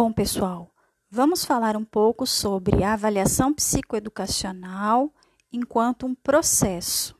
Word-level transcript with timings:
Bom, 0.00 0.12
pessoal, 0.12 0.70
vamos 1.10 1.44
falar 1.44 1.76
um 1.76 1.84
pouco 1.84 2.24
sobre 2.24 2.84
a 2.84 2.92
avaliação 2.92 3.52
psicoeducacional 3.52 5.12
enquanto 5.52 6.06
um 6.06 6.14
processo. 6.14 7.18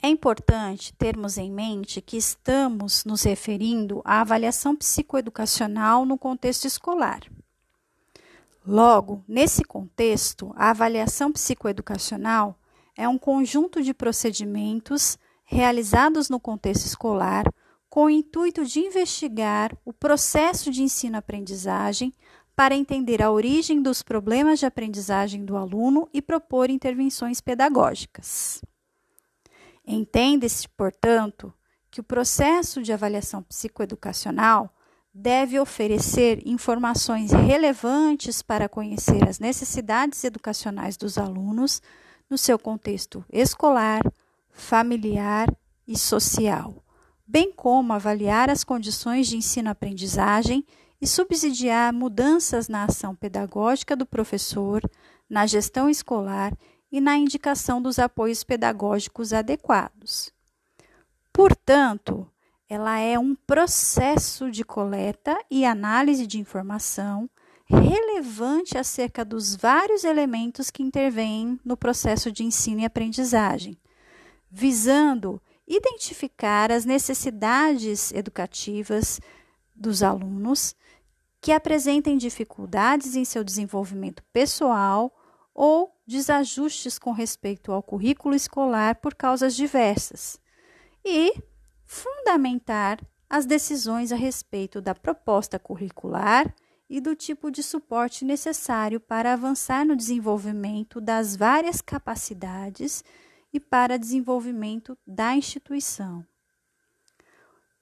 É 0.00 0.06
importante 0.06 0.94
termos 0.94 1.36
em 1.36 1.50
mente 1.50 2.00
que 2.00 2.16
estamos 2.16 3.04
nos 3.04 3.24
referindo 3.24 4.00
à 4.04 4.20
avaliação 4.20 4.76
psicoeducacional 4.76 6.06
no 6.06 6.16
contexto 6.16 6.64
escolar. 6.64 7.22
Logo, 8.64 9.24
nesse 9.26 9.64
contexto, 9.64 10.52
a 10.54 10.70
avaliação 10.70 11.32
psicoeducacional 11.32 12.56
é 12.96 13.08
um 13.08 13.18
conjunto 13.18 13.82
de 13.82 13.92
procedimentos 13.92 15.18
realizados 15.42 16.30
no 16.30 16.38
contexto 16.38 16.86
escolar 16.86 17.52
com 17.90 18.04
o 18.04 18.10
intuito 18.10 18.64
de 18.64 18.78
investigar 18.78 19.76
o 19.84 19.92
processo 19.92 20.70
de 20.70 20.80
ensino-aprendizagem 20.80 22.14
para 22.54 22.76
entender 22.76 23.20
a 23.20 23.32
origem 23.32 23.82
dos 23.82 24.00
problemas 24.00 24.60
de 24.60 24.66
aprendizagem 24.66 25.44
do 25.44 25.56
aluno 25.56 26.08
e 26.14 26.22
propor 26.22 26.70
intervenções 26.70 27.40
pedagógicas. 27.40 28.62
Entende-se, 29.84 30.68
portanto, 30.68 31.52
que 31.90 32.00
o 32.00 32.04
processo 32.04 32.80
de 32.80 32.92
avaliação 32.92 33.42
psicoeducacional 33.42 34.72
deve 35.12 35.58
oferecer 35.58 36.46
informações 36.46 37.32
relevantes 37.32 38.40
para 38.40 38.68
conhecer 38.68 39.28
as 39.28 39.40
necessidades 39.40 40.22
educacionais 40.22 40.96
dos 40.96 41.18
alunos 41.18 41.82
no 42.28 42.38
seu 42.38 42.56
contexto 42.56 43.24
escolar, 43.32 44.02
familiar 44.52 45.52
e 45.88 45.98
social 45.98 46.84
bem 47.30 47.52
como 47.52 47.92
avaliar 47.92 48.50
as 48.50 48.64
condições 48.64 49.28
de 49.28 49.36
ensino-aprendizagem 49.36 50.66
e 51.00 51.06
subsidiar 51.06 51.94
mudanças 51.94 52.68
na 52.68 52.86
ação 52.86 53.14
pedagógica 53.14 53.94
do 53.94 54.04
professor, 54.04 54.82
na 55.28 55.46
gestão 55.46 55.88
escolar 55.88 56.52
e 56.90 57.00
na 57.00 57.16
indicação 57.16 57.80
dos 57.80 58.00
apoios 58.00 58.42
pedagógicos 58.42 59.32
adequados. 59.32 60.32
Portanto, 61.32 62.28
ela 62.68 62.98
é 62.98 63.16
um 63.16 63.36
processo 63.36 64.50
de 64.50 64.64
coleta 64.64 65.38
e 65.48 65.64
análise 65.64 66.26
de 66.26 66.40
informação 66.40 67.30
relevante 67.64 68.76
acerca 68.76 69.24
dos 69.24 69.54
vários 69.54 70.02
elementos 70.02 70.68
que 70.68 70.82
intervêm 70.82 71.60
no 71.64 71.76
processo 71.76 72.32
de 72.32 72.42
ensino 72.42 72.80
e 72.80 72.84
aprendizagem, 72.84 73.78
visando 74.50 75.40
identificar 75.70 76.72
as 76.72 76.84
necessidades 76.84 78.12
educativas 78.12 79.20
dos 79.72 80.02
alunos 80.02 80.74
que 81.40 81.52
apresentem 81.52 82.18
dificuldades 82.18 83.14
em 83.14 83.24
seu 83.24 83.44
desenvolvimento 83.44 84.20
pessoal 84.32 85.14
ou 85.54 85.94
desajustes 86.04 86.98
com 86.98 87.12
respeito 87.12 87.70
ao 87.70 87.84
currículo 87.84 88.34
escolar 88.34 88.96
por 88.96 89.14
causas 89.14 89.54
diversas, 89.54 90.40
e 91.04 91.32
fundamentar 91.86 92.98
as 93.28 93.46
decisões 93.46 94.10
a 94.10 94.16
respeito 94.16 94.80
da 94.80 94.94
proposta 94.94 95.56
curricular 95.56 96.52
e 96.88 97.00
do 97.00 97.14
tipo 97.14 97.48
de 97.48 97.62
suporte 97.62 98.24
necessário 98.24 98.98
para 98.98 99.32
avançar 99.32 99.86
no 99.86 99.94
desenvolvimento 99.94 101.00
das 101.00 101.36
várias 101.36 101.80
capacidades 101.80 103.04
e 103.52 103.58
para 103.58 103.98
desenvolvimento 103.98 104.96
da 105.06 105.34
instituição. 105.34 106.26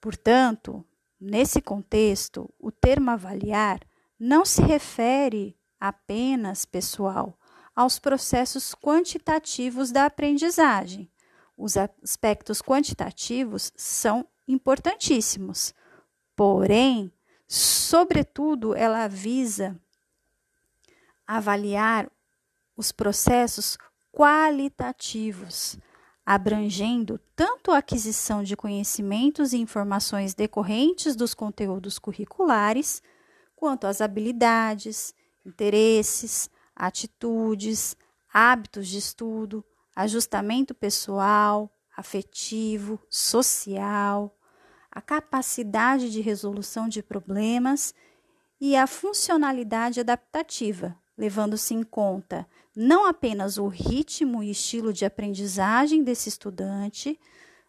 Portanto, 0.01 0.85
nesse 1.19 1.61
contexto, 1.61 2.53
o 2.59 2.71
termo 2.71 3.11
avaliar 3.11 3.79
não 4.19 4.45
se 4.45 4.61
refere 4.61 5.57
apenas, 5.79 6.65
pessoal, 6.65 7.37
aos 7.75 7.99
processos 7.99 8.73
quantitativos 8.75 9.91
da 9.91 10.05
aprendizagem. 10.05 11.11
Os 11.55 11.77
aspectos 11.77 12.61
quantitativos 12.61 13.71
são 13.75 14.27
importantíssimos, 14.47 15.73
porém, 16.35 17.11
sobretudo, 17.47 18.73
ela 18.75 19.07
visa 19.07 19.79
avaliar 21.27 22.09
os 22.75 22.91
processos 22.91 23.77
qualitativos, 24.11 25.77
abrangendo 26.25 27.19
tanto 27.35 27.71
a 27.71 27.79
aquisição 27.79 28.43
de 28.43 28.55
conhecimentos 28.55 29.53
e 29.53 29.57
informações 29.57 30.33
decorrentes 30.33 31.15
dos 31.15 31.33
conteúdos 31.33 31.97
curriculares, 31.97 33.01
quanto 33.55 33.87
as 33.87 34.01
habilidades, 34.01 35.13
interesses, 35.45 36.49
atitudes, 36.75 37.95
hábitos 38.31 38.87
de 38.87 38.97
estudo, 38.97 39.65
ajustamento 39.95 40.73
pessoal, 40.73 41.71
afetivo, 41.95 42.99
social, 43.09 44.37
a 44.91 45.01
capacidade 45.01 46.09
de 46.11 46.21
resolução 46.21 46.87
de 46.87 47.03
problemas 47.03 47.93
e 48.59 48.75
a 48.75 48.87
funcionalidade 48.87 49.99
adaptativa, 49.99 50.97
levando-se 51.17 51.73
em 51.73 51.83
conta 51.83 52.47
não 52.81 53.05
apenas 53.05 53.57
o 53.57 53.67
ritmo 53.67 54.41
e 54.41 54.51
estilo 54.51 54.93
de 54.93 55.03
aprendizagem 55.03 56.01
desse 56.01 56.29
estudante, 56.29 57.19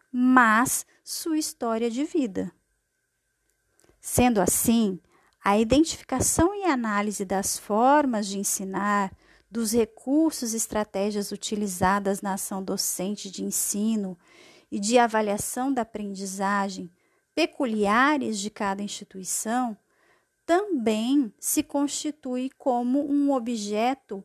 mas 0.09 0.85
sua 1.03 1.37
história 1.37 1.91
de 1.91 2.05
vida. 2.05 2.49
Sendo 3.99 4.39
assim, 4.39 5.01
a 5.43 5.59
identificação 5.59 6.55
e 6.55 6.63
análise 6.63 7.25
das 7.25 7.57
formas 7.57 8.25
de 8.25 8.39
ensinar, 8.39 9.11
dos 9.49 9.73
recursos 9.73 10.53
e 10.53 10.57
estratégias 10.57 11.33
utilizadas 11.33 12.21
na 12.21 12.35
ação 12.35 12.63
docente 12.63 13.29
de 13.29 13.43
ensino 13.43 14.17
e 14.71 14.79
de 14.79 14.97
avaliação 14.97 15.73
da 15.73 15.81
aprendizagem 15.81 16.89
peculiares 17.35 18.39
de 18.39 18.49
cada 18.49 18.81
instituição 18.81 19.77
também 20.45 21.33
se 21.37 21.61
constitui 21.61 22.49
como 22.57 23.05
um 23.11 23.33
objeto 23.33 24.23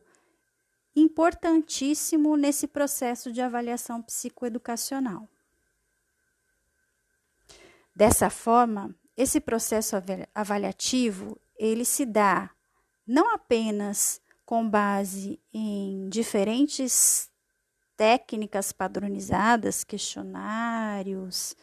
importantíssimo 0.99 2.35
nesse 2.35 2.67
processo 2.67 3.31
de 3.31 3.39
avaliação 3.39 4.01
psicoeducacional. 4.01 5.29
Dessa 7.95 8.29
forma, 8.29 8.95
esse 9.15 9.39
processo 9.39 9.95
avaliativo, 10.33 11.39
ele 11.57 11.85
se 11.85 12.05
dá 12.05 12.49
não 13.05 13.33
apenas 13.33 14.21
com 14.45 14.67
base 14.67 15.39
em 15.53 16.09
diferentes 16.09 17.29
técnicas 17.95 18.71
padronizadas, 18.71 19.83
questionários, 19.83 21.55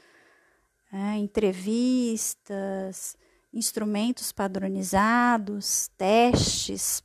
é, 0.92 1.16
entrevistas, 1.16 3.16
instrumentos 3.52 4.32
padronizados, 4.32 5.88
testes, 5.96 7.02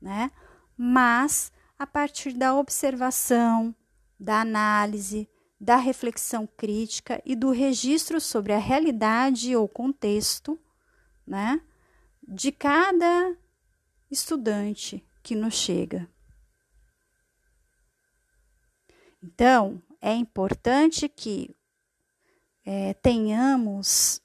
né? 0.00 0.30
Mas 0.76 1.52
a 1.78 1.86
partir 1.86 2.32
da 2.32 2.54
observação, 2.54 3.74
da 4.18 4.40
análise, 4.40 5.28
da 5.60 5.76
reflexão 5.76 6.46
crítica 6.46 7.22
e 7.24 7.34
do 7.34 7.50
registro 7.50 8.20
sobre 8.20 8.52
a 8.52 8.58
realidade 8.58 9.54
ou 9.56 9.68
contexto, 9.68 10.58
né, 11.26 11.60
de 12.26 12.52
cada 12.52 13.36
estudante 14.10 15.04
que 15.22 15.34
nos 15.34 15.54
chega. 15.54 16.08
Então, 19.22 19.82
é 20.00 20.14
importante 20.14 21.08
que 21.08 21.54
é, 22.64 22.94
tenhamos 22.94 24.20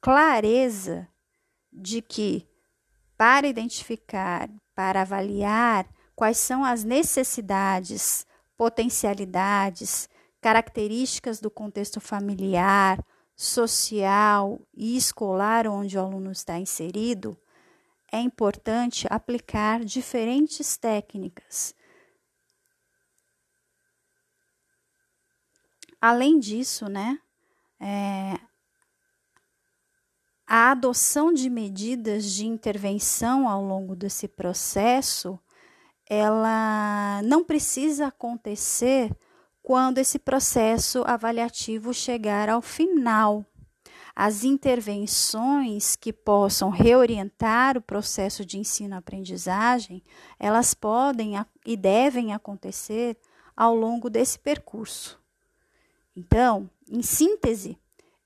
clareza 0.00 1.08
de 1.72 2.02
que 2.02 2.46
para 3.16 3.46
identificar, 3.46 4.50
para 4.74 5.02
avaliar 5.02 5.86
quais 6.14 6.38
são 6.38 6.64
as 6.64 6.84
necessidades, 6.84 8.26
potencialidades, 8.56 10.08
características 10.40 11.40
do 11.40 11.50
contexto 11.50 12.00
familiar, 12.00 13.04
social 13.34 14.60
e 14.74 14.96
escolar 14.96 15.66
onde 15.66 15.96
o 15.96 16.00
aluno 16.00 16.30
está 16.30 16.58
inserido, 16.58 17.36
é 18.10 18.20
importante 18.20 19.06
aplicar 19.08 19.84
diferentes 19.84 20.76
técnicas. 20.76 21.74
Além 26.00 26.38
disso, 26.38 26.88
né, 26.88 27.18
é, 27.80 28.38
a 30.54 30.72
adoção 30.72 31.32
de 31.32 31.48
medidas 31.48 32.30
de 32.30 32.44
intervenção 32.44 33.48
ao 33.48 33.64
longo 33.64 33.96
desse 33.96 34.28
processo, 34.28 35.38
ela 36.06 37.22
não 37.24 37.42
precisa 37.42 38.08
acontecer 38.08 39.16
quando 39.62 39.96
esse 39.96 40.18
processo 40.18 41.04
avaliativo 41.06 41.94
chegar 41.94 42.50
ao 42.50 42.60
final. 42.60 43.46
as 44.14 44.44
intervenções 44.44 45.96
que 45.96 46.12
possam 46.12 46.68
reorientar 46.68 47.78
o 47.78 47.80
processo 47.80 48.44
de 48.44 48.58
ensino-aprendizagem, 48.58 50.04
elas 50.38 50.74
podem 50.74 51.32
e 51.64 51.78
devem 51.78 52.34
acontecer 52.34 53.16
ao 53.56 53.74
longo 53.74 54.10
desse 54.10 54.38
percurso. 54.38 55.18
Então, 56.14 56.68
em 56.90 57.00
síntese, 57.00 57.78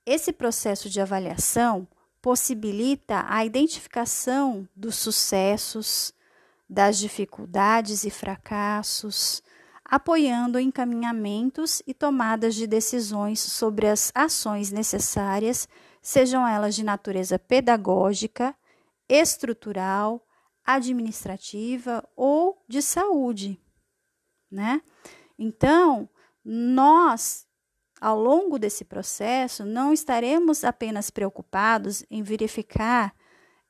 esse 0.05 0.33
processo 0.33 0.91
de 0.91 1.01
avaliação 1.01 1.87
possibilita 2.27 3.25
a 3.29 3.45
identificação 3.45 4.69
dos 4.75 4.97
sucessos, 4.97 6.13
das 6.69 6.99
dificuldades 6.99 8.03
e 8.03 8.11
fracassos, 8.11 9.41
apoiando 9.85 10.59
encaminhamentos 10.59 11.81
e 11.87 11.95
tomadas 11.95 12.57
de 12.57 12.67
decisões 12.67 13.39
sobre 13.39 13.87
as 13.87 14.11
ações 14.13 14.73
necessárias, 14.73 15.69
sejam 16.03 16.45
elas 16.45 16.75
de 16.75 16.85
natureza 16.85 17.39
pedagógica, 17.39 18.57
estrutural, 19.09 20.21
administrativa 20.65 22.03
ou 22.17 22.61
de 22.67 22.83
saúde, 22.83 23.57
né? 24.51 24.83
Então, 25.39 26.09
nós 26.45 27.46
ao 28.07 28.21
longo 28.21 28.57
desse 28.57 28.85
processo 28.85 29.65
não 29.65 29.93
estaremos 29.93 30.63
apenas 30.63 31.11
preocupados 31.11 32.05
em 32.09 32.23
verificar 32.23 33.13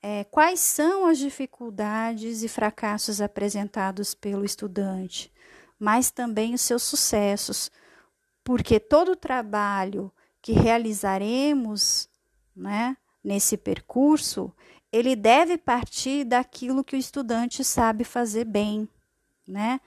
é, 0.03 0.25
quais 0.25 0.61
são 0.61 1.07
as 1.07 1.17
dificuldades 1.17 2.43
e 2.43 2.49
fracassos 2.49 3.23
apresentados 3.23 4.13
pelo 4.13 4.45
estudante, 4.45 5.33
mas 5.79 6.11
também 6.11 6.53
os 6.53 6.61
seus 6.61 6.83
sucessos, 6.83 7.71
porque 8.45 8.79
todo 8.79 9.13
o 9.13 9.17
trabalho 9.17 10.13
que 10.43 10.53
realizaremos 10.53 12.07
né, 12.55 12.95
nesse 13.25 13.57
percurso, 13.57 14.53
ele 14.93 15.17
deve 15.17 15.57
partir 15.57 16.25
daquilo 16.25 16.85
que 16.85 16.95
o 16.95 16.99
estudante 16.99 17.65
sabe 17.65 18.05
fazer 18.05 18.45
bem, 18.45 18.87
né? 19.49 19.81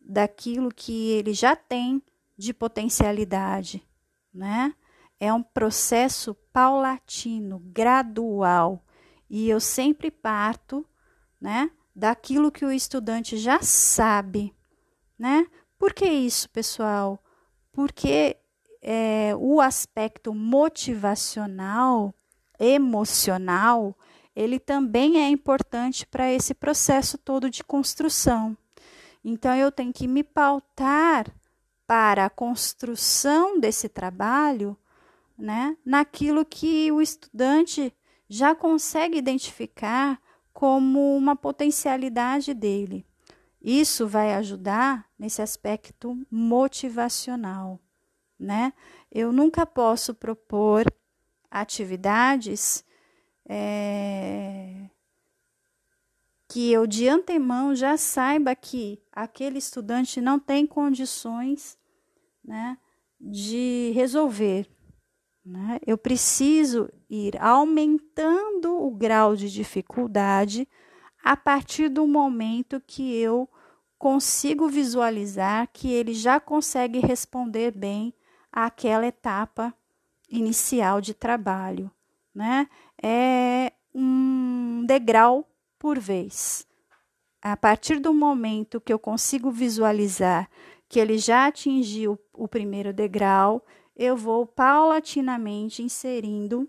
daquilo 0.00 0.72
que 0.72 1.10
ele 1.10 1.34
já 1.34 1.56
tem 1.56 2.00
de 2.38 2.54
potencialidade, 2.54 3.82
né? 4.32 4.74
É 5.20 5.32
um 5.32 5.42
processo 5.42 6.34
paulatino, 6.52 7.58
gradual, 7.58 8.84
e 9.28 9.48
eu 9.48 9.60
sempre 9.60 10.10
parto, 10.10 10.86
né, 11.40 11.70
daquilo 11.94 12.52
que 12.52 12.64
o 12.64 12.72
estudante 12.72 13.36
já 13.36 13.60
sabe 13.60 14.54
né? 15.18 15.46
Por 15.78 15.92
que 15.92 16.06
isso, 16.06 16.48
pessoal? 16.50 17.22
Porque 17.72 18.36
é, 18.80 19.34
o 19.36 19.60
aspecto 19.60 20.32
motivacional, 20.32 22.14
emocional, 22.58 23.96
ele 24.34 24.58
também 24.58 25.18
é 25.18 25.28
importante 25.28 26.06
para 26.06 26.32
esse 26.32 26.54
processo 26.54 27.18
todo 27.18 27.50
de 27.50 27.64
construção. 27.64 28.56
Então, 29.24 29.54
eu 29.54 29.72
tenho 29.72 29.92
que 29.92 30.06
me 30.06 30.22
pautar 30.22 31.26
para 31.88 32.26
a 32.26 32.30
construção 32.30 33.58
desse 33.58 33.88
trabalho, 33.88 34.76
né, 35.38 35.74
naquilo 35.82 36.44
que 36.44 36.92
o 36.92 37.00
estudante 37.00 37.94
já 38.28 38.54
consegue 38.54 39.16
identificar 39.16 40.20
como 40.52 41.16
uma 41.16 41.34
potencialidade 41.34 42.52
dele. 42.52 43.06
Isso 43.62 44.06
vai 44.06 44.34
ajudar 44.34 45.08
nesse 45.18 45.40
aspecto 45.40 46.20
motivacional, 46.30 47.80
né? 48.38 48.74
Eu 49.10 49.32
nunca 49.32 49.64
posso 49.64 50.14
propor 50.14 50.84
atividades 51.50 52.84
é, 53.48 54.90
que 56.46 56.70
eu 56.70 56.86
de 56.86 57.08
antemão 57.08 57.74
já 57.74 57.96
saiba 57.96 58.54
que 58.54 59.00
aquele 59.12 59.58
estudante 59.58 60.20
não 60.20 60.38
tem 60.38 60.66
condições, 60.66 61.77
né, 62.48 62.78
de 63.20 63.92
resolver. 63.94 64.66
Né? 65.44 65.78
Eu 65.86 65.98
preciso 65.98 66.90
ir 67.08 67.40
aumentando 67.40 68.82
o 68.82 68.90
grau 68.90 69.36
de 69.36 69.50
dificuldade 69.52 70.66
a 71.22 71.36
partir 71.36 71.90
do 71.90 72.06
momento 72.06 72.82
que 72.86 73.14
eu 73.16 73.48
consigo 73.98 74.68
visualizar 74.68 75.68
que 75.72 75.90
ele 75.92 76.14
já 76.14 76.40
consegue 76.40 77.00
responder 77.00 77.72
bem 77.72 78.14
àquela 78.50 79.06
etapa 79.06 79.74
inicial 80.30 81.00
de 81.00 81.12
trabalho, 81.12 81.90
né? 82.34 82.68
É 83.02 83.72
um 83.94 84.84
degrau 84.86 85.48
por 85.78 85.98
vez. 85.98 86.66
A 87.42 87.56
partir 87.56 87.98
do 87.98 88.14
momento 88.14 88.80
que 88.80 88.92
eu 88.92 88.98
consigo 88.98 89.50
visualizar 89.50 90.48
que 90.88 90.98
ele 90.98 91.18
já 91.18 91.46
atingiu 91.46 92.18
o 92.38 92.46
primeiro 92.46 92.92
degrau, 92.92 93.64
eu 93.96 94.16
vou 94.16 94.46
paulatinamente 94.46 95.82
inserindo 95.82 96.68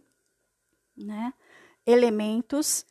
né, 0.97 1.33
elementos 1.85 2.85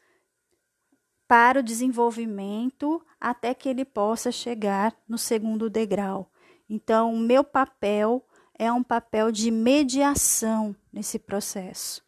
para 1.27 1.61
o 1.61 1.63
desenvolvimento 1.63 3.05
até 3.21 3.53
que 3.53 3.69
ele 3.69 3.85
possa 3.85 4.31
chegar 4.31 4.97
no 5.07 5.19
segundo 5.19 5.69
degrau. 5.69 6.31
Então, 6.71 7.13
o 7.13 7.19
meu 7.19 7.43
papel 7.43 8.25
é 8.55 8.73
um 8.73 8.83
papel 8.83 9.31
de 9.31 9.51
mediação 9.51 10.75
nesse 10.93 11.19
processo, 11.19 12.03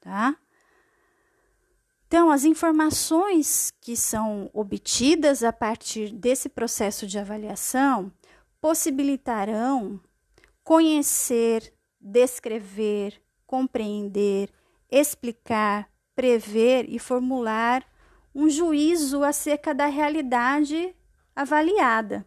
tá? 0.00 0.36
Então, 2.06 2.30
as 2.30 2.44
informações 2.44 3.72
que 3.80 3.96
são 3.96 4.50
obtidas 4.52 5.42
a 5.42 5.52
partir 5.52 6.12
desse 6.12 6.48
processo 6.48 7.06
de 7.06 7.18
avaliação 7.18 8.12
possibilitarão 8.60 10.00
conhecer, 10.64 11.72
descrever, 12.00 13.22
compreender, 13.46 14.50
explicar, 14.90 15.88
prever 16.16 16.86
e 16.88 16.98
formular 16.98 17.86
um 18.34 18.48
juízo 18.48 19.22
acerca 19.22 19.74
da 19.74 19.86
realidade 19.86 20.96
avaliada. 21.36 22.26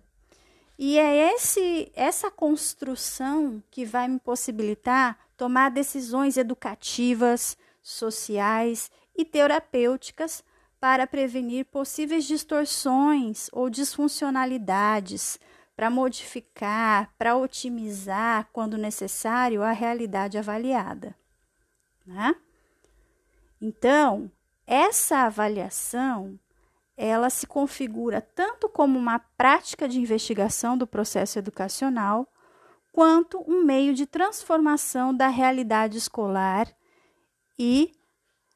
E 0.79 0.99
é 0.99 1.33
esse 1.33 1.91
essa 1.95 2.29
construção 2.29 3.61
que 3.71 3.83
vai 3.83 4.07
me 4.07 4.19
possibilitar 4.19 5.17
tomar 5.35 5.71
decisões 5.71 6.37
educativas, 6.37 7.57
sociais 7.81 8.91
e 9.15 9.25
terapêuticas 9.25 10.43
para 10.79 11.07
prevenir 11.07 11.65
possíveis 11.65 12.25
distorções 12.25 13.49
ou 13.51 13.69
disfuncionalidades, 13.69 15.39
para 15.77 15.91
modificar, 15.91 17.13
para 17.19 17.37
otimizar, 17.37 18.49
quando 18.51 18.79
necessário, 18.79 19.61
a 19.61 19.71
realidade 19.71 20.35
avaliada. 20.35 21.15
Né? 22.03 22.35
Então, 23.61 24.31
essa 24.65 25.19
avaliação, 25.19 26.39
ela 26.97 27.29
se 27.29 27.45
configura 27.45 28.19
tanto 28.19 28.67
como 28.67 28.97
uma 28.97 29.19
prática 29.19 29.87
de 29.87 29.99
investigação 29.99 30.75
do 30.75 30.87
processo 30.87 31.37
educacional, 31.37 32.27
quanto 32.91 33.39
um 33.47 33.63
meio 33.63 33.93
de 33.93 34.07
transformação 34.07 35.15
da 35.15 35.27
realidade 35.27 35.99
escolar 35.99 36.75
e 37.59 37.91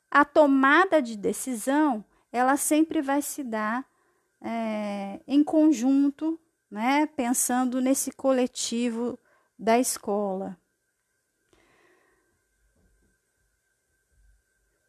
a 0.10 0.26
tomada 0.26 1.00
de 1.00 1.16
decisão, 1.16 2.04
ela 2.32 2.58
sempre 2.58 3.00
vai 3.00 3.22
se 3.22 3.44
dar 3.44 3.86
é, 4.42 5.22
em 5.28 5.44
conjunto, 5.44 6.40
né, 6.72 7.06
pensando 7.06 7.82
nesse 7.82 8.12
coletivo 8.12 9.20
da 9.60 9.78
escola. 9.78 10.58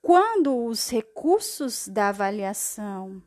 Quando 0.01 0.65
os 0.65 0.89
recursos 0.89 1.89
da 1.89 2.09
avaliação 2.09 3.23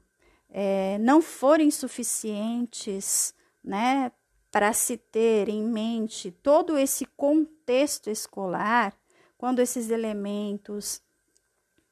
é, 0.50 0.98
não 1.00 1.22
forem 1.22 1.70
suficientes, 1.70 3.34
né, 3.64 4.12
para 4.52 4.72
se 4.72 4.96
ter 4.96 5.50
em 5.50 5.62
mente 5.62 6.32
todo 6.32 6.78
esse 6.78 7.06
contexto 7.06 8.10
escolar, 8.10 8.98
quando 9.38 9.60
esses 9.60 9.90
elementos 9.90 11.02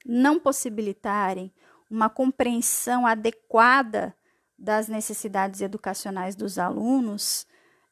não 0.05 0.39
possibilitarem 0.39 1.53
uma 1.89 2.09
compreensão 2.09 3.05
adequada 3.05 4.15
das 4.57 4.87
necessidades 4.87 5.61
educacionais 5.61 6.35
dos 6.35 6.57
alunos, 6.57 7.45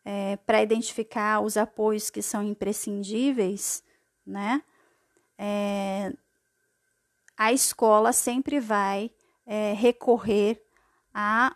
é, 0.03 0.37
para 0.37 0.61
identificar 0.61 1.41
os 1.41 1.57
apoios 1.57 2.09
que 2.09 2.21
são 2.21 2.43
imprescindíveis, 2.43 3.83
né? 4.25 4.63
É, 5.37 6.13
a 7.37 7.51
escola 7.51 8.13
sempre 8.13 8.59
vai 8.59 9.11
é, 9.45 9.73
recorrer 9.73 10.63
a 11.13 11.55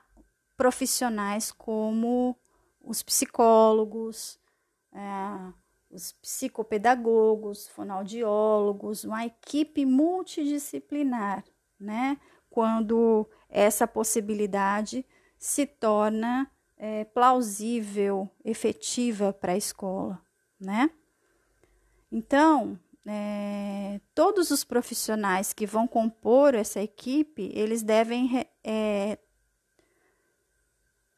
profissionais 0.57 1.51
como 1.51 2.35
os 2.81 3.03
psicólogos, 3.03 4.39
é, 4.93 5.53
os 5.89 6.11
psicopedagogos, 6.13 7.67
fonoaudiólogos, 7.67 9.03
uma 9.03 9.25
equipe 9.25 9.85
multidisciplinar, 9.85 11.43
né? 11.79 12.17
Quando 12.49 13.29
essa 13.55 13.87
possibilidade 13.87 15.05
se 15.37 15.65
torna 15.65 16.51
é, 16.77 17.05
plausível, 17.05 18.29
efetiva 18.43 19.31
para 19.31 19.53
a 19.53 19.57
escola, 19.57 20.21
né? 20.59 20.91
Então, 22.11 22.77
é, 23.05 24.01
todos 24.13 24.51
os 24.51 24.65
profissionais 24.65 25.53
que 25.53 25.65
vão 25.65 25.87
compor 25.87 26.53
essa 26.53 26.81
equipe, 26.81 27.49
eles 27.53 27.81
devem 27.81 28.45
é, 28.61 29.17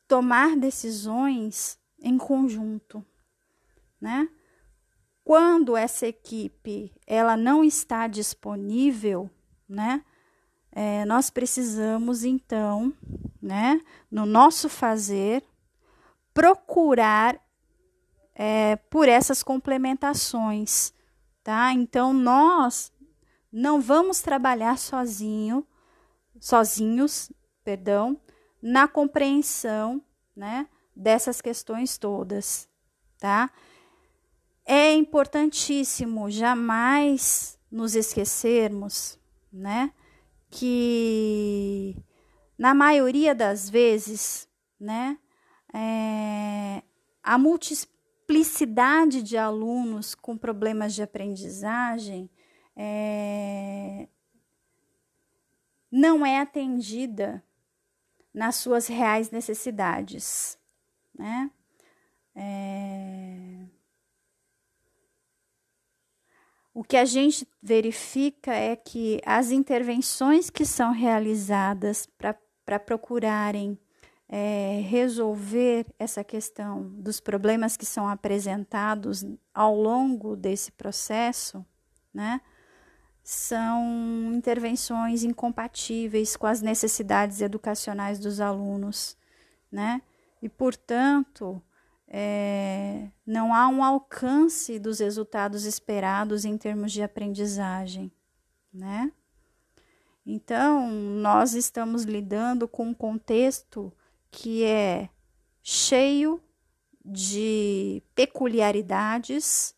tomar 0.08 0.56
decisões 0.56 1.80
em 2.00 2.20
conjunto, 2.20 3.04
né? 4.00 4.30
Quando 5.24 5.76
essa 5.76 6.06
equipe 6.06 6.94
ela 7.08 7.36
não 7.36 7.64
está 7.64 8.06
disponível, 8.06 9.28
né? 9.68 10.06
É, 10.80 11.04
nós 11.06 11.32
precisamos 11.32 12.24
então, 12.24 12.94
né, 13.42 13.82
no 14.12 14.28
nosso 14.28 14.70
fazer, 14.70 15.44
procurar 16.36 17.36
é, 18.36 18.76
por 18.76 19.10
essas 19.10 19.42
complementações, 19.42 20.94
tá? 21.44 21.74
Então 21.74 22.14
nós 22.14 22.92
não 23.52 23.82
vamos 23.82 24.22
trabalhar 24.22 24.78
sozinho, 24.78 25.66
sozinhos, 26.40 27.32
perdão, 27.64 28.22
na 28.62 28.88
compreensão, 28.88 30.00
né, 30.36 30.68
dessas 30.96 31.42
questões 31.42 31.98
todas, 31.98 32.70
tá? 33.18 33.50
É 34.64 34.94
importantíssimo 34.94 36.30
jamais 36.30 37.58
nos 37.72 37.96
esquecermos, 37.96 39.18
né, 39.52 39.92
que 40.50 41.96
na 42.58 42.74
maioria 42.74 43.36
das 43.36 43.70
vezes, 43.70 44.48
né, 44.80 45.18
é, 45.74 46.82
a 47.22 47.38
multiplicidade 47.38 49.22
de 49.22 49.38
alunos 49.38 50.16
com 50.16 50.38
problemas 50.38 50.94
de 50.94 51.04
aprendizagem 51.04 52.30
é, 52.76 54.08
não 55.92 56.26
é 56.26 56.40
atendida 56.40 57.44
nas 58.34 58.56
suas 58.58 58.88
reais 58.88 59.32
necessidades, 59.32 60.60
né? 61.18 61.50
É... 62.36 63.66
O 66.78 66.84
que 66.84 66.96
a 66.96 67.06
gente 67.06 67.48
verifica 67.60 68.54
é 68.54 68.76
que 68.76 69.20
as 69.26 69.50
intervenções 69.50 70.52
que 70.52 70.64
são 70.64 70.92
realizadas 70.92 72.08
para 72.64 72.80
procurarem 72.80 73.76
é, 74.30 74.80
resolver 74.88 75.88
essa 75.98 76.24
questão 76.24 76.84
dos 76.90 77.20
problemas 77.20 77.76
que 77.76 77.84
são 77.84 78.08
apresentados 78.08 79.26
ao 79.52 79.76
longo 79.76 80.36
desse 80.36 80.72
processo, 80.72 81.66
né? 82.14 82.42
são 83.24 84.32
intervenções 84.36 85.24
incompatíveis 85.24 86.38
com 86.38 86.46
as 86.46 86.62
necessidades 86.62 87.42
educacionais 87.42 88.20
dos 88.20 88.40
alunos, 88.40 89.18
né? 89.72 90.00
E, 90.44 90.48
portanto, 90.48 91.60
é, 92.08 93.10
não 93.26 93.54
há 93.54 93.68
um 93.68 93.84
alcance 93.84 94.80
dos 94.80 95.00
resultados 95.00 95.66
esperados 95.66 96.46
em 96.46 96.58
termos 96.58 96.92
de 96.92 97.02
aprendizagem, 97.02 98.12
né? 98.74 99.12
Então, 100.26 100.90
nós 100.90 101.54
estamos 101.54 102.04
lidando 102.04 102.68
com 102.68 102.88
um 102.88 102.94
contexto 102.94 103.94
que 104.30 104.64
é 104.64 105.10
cheio 105.64 106.42
de 107.04 108.04
peculiaridades 108.14 109.76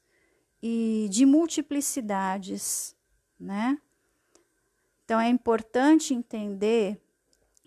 e 0.61 1.07
de 1.11 1.25
multiplicidades 1.25 2.95
né? 3.39 3.79
Então 5.05 5.19
é 5.19 5.29
importante 5.29 6.13
entender 6.13 7.01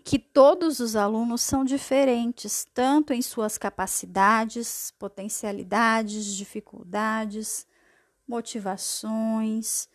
que 0.04 0.18
todos 0.18 0.80
os 0.80 0.96
alunos 0.96 1.42
são 1.42 1.64
diferentes, 1.64 2.66
tanto 2.74 3.12
em 3.12 3.22
suas 3.22 3.56
capacidades, 3.56 4.92
potencialidades, 4.98 6.26
dificuldades, 6.34 7.66
motivações, 8.26 9.88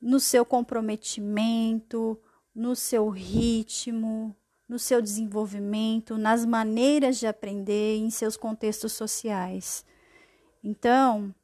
no 0.00 0.18
seu 0.20 0.44
comprometimento, 0.44 2.18
no 2.54 2.74
seu 2.74 3.08
ritmo, 3.08 4.34
no 4.68 4.78
seu 4.78 5.02
desenvolvimento, 5.02 6.16
nas 6.16 6.44
maneiras 6.44 7.18
de 7.18 7.26
aprender, 7.26 7.98
em 7.98 8.10
seus 8.10 8.36
contextos 8.36 8.92
sociais. 8.92 9.84
Então, 10.62 11.34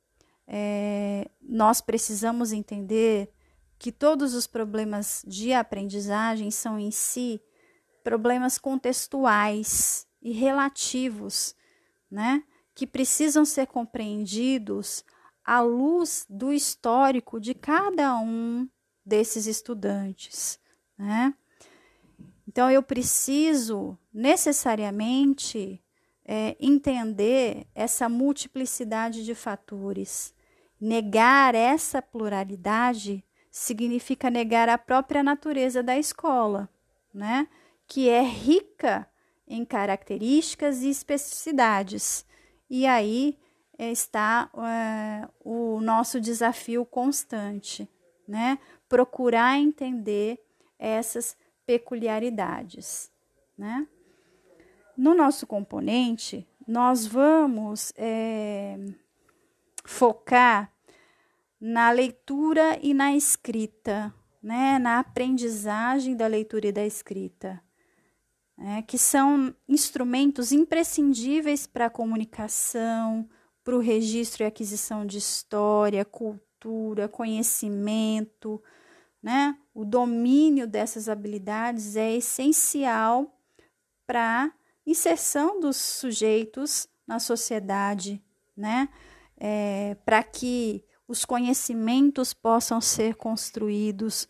é, 0.47 1.31
nós 1.43 1.81
precisamos 1.81 2.53
entender 2.53 3.31
que 3.79 3.93
todos 3.93 4.35
os 4.35 4.47
problemas 4.47 5.23
de 5.27 5.53
aprendizagem 5.53 6.51
são 6.51 6.79
em 6.79 6.91
si 6.91 7.41
problemas 8.03 8.59
contextuais 8.59 10.07
e 10.21 10.33
relativos, 10.33 11.55
né? 12.11 12.43
Que 12.75 12.87
precisam 12.87 13.45
ser 13.45 13.67
compreendidos 13.67 15.05
à 15.45 15.61
luz 15.61 16.27
do 16.29 16.53
histórico 16.53 17.41
de 17.41 17.55
cada 17.55 18.19
um 18.19 18.69
desses 19.05 19.47
estudantes, 19.47 20.59
né? 20.99 21.35
Então 22.47 22.71
eu 22.71 22.83
preciso 22.83 23.99
necessariamente 24.13 25.83
é, 26.25 26.57
entender 26.61 27.67
essa 27.75 28.09
multiplicidade 28.09 29.25
de 29.25 29.35
fatores 29.35 30.35
Negar 30.81 31.55
essa 31.55 32.01
pluralidade 32.01 33.23
significa 33.51 34.31
negar 34.31 34.67
a 34.67 34.79
própria 34.79 35.23
natureza 35.23 35.83
da 35.83 35.99
escola, 35.99 36.71
né? 37.13 37.47
Que 37.91 38.09
é 38.09 38.23
rica 38.23 39.05
em 39.49 39.65
características 39.65 40.83
e 40.83 40.89
especificidades. 40.89 42.25
E 42.71 42.87
aí 42.87 43.37
é, 43.77 43.91
está 43.91 44.49
é, 44.55 45.29
o 45.45 45.81
nosso 45.81 46.21
desafio 46.21 46.87
constante, 46.87 47.89
né? 48.29 48.61
Procurar 48.89 49.59
entender 49.59 50.39
essas 50.79 51.37
peculiaridades, 51.67 53.11
né? 53.59 53.89
No 54.97 55.13
nosso 55.15 55.47
componente, 55.47 56.47
nós 56.67 57.07
vamos 57.07 57.93
é, 57.97 58.79
focar 59.85 60.73
na 61.61 61.91
leitura 61.91 62.79
e 62.81 62.95
na 62.95 63.15
escrita, 63.15 64.15
né? 64.43 64.79
na 64.79 64.99
aprendizagem 64.99 66.17
da 66.17 66.27
leitura 66.27 66.69
e 66.69 66.73
da 66.73 66.87
escrita, 66.87 67.63
né? 68.61 68.83
que 68.83 68.99
são 68.99 69.55
instrumentos 69.67 70.53
imprescindíveis 70.53 71.67
para 71.67 71.87
a 71.87 71.91
comunicação, 71.91 73.27
para 73.65 73.75
o 73.75 73.81
registro 73.81 74.43
e 74.43 74.47
aquisição 74.47 75.07
de 75.07 75.17
história, 75.17 76.05
cultura, 76.05 77.09
conhecimento. 77.09 78.63
Né? 79.23 79.57
O 79.75 79.83
domínio 79.83 80.67
dessas 80.67 81.09
habilidades 81.09 81.97
é 81.97 82.15
essencial 82.15 83.35
para 84.07 84.45
a 84.45 84.53
inserção 84.87 85.59
dos 85.59 85.77
sujeitos 85.77 86.87
na 87.07 87.19
sociedade, 87.19 88.23
né? 88.55 88.91
é, 89.39 89.97
para 90.05 90.23
que 90.23 90.85
os 91.09 91.25
conhecimentos 91.25 92.35
possam 92.35 92.79
ser 92.79 93.15
construídos, 93.15 94.29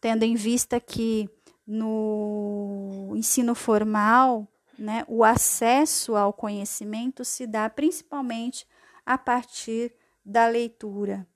tendo 0.00 0.22
em 0.22 0.36
vista 0.36 0.78
que 0.78 1.28
no 1.66 3.12
ensino 3.14 3.54
formal, 3.54 4.48
né, 4.78 5.04
o 5.06 5.22
acesso 5.22 6.16
ao 6.16 6.32
conhecimento 6.32 7.24
se 7.24 7.46
dá 7.46 7.68
principalmente 7.70 8.66
a 9.04 9.16
partir 9.16 9.94
da 10.24 10.46
leitura. 10.46 11.26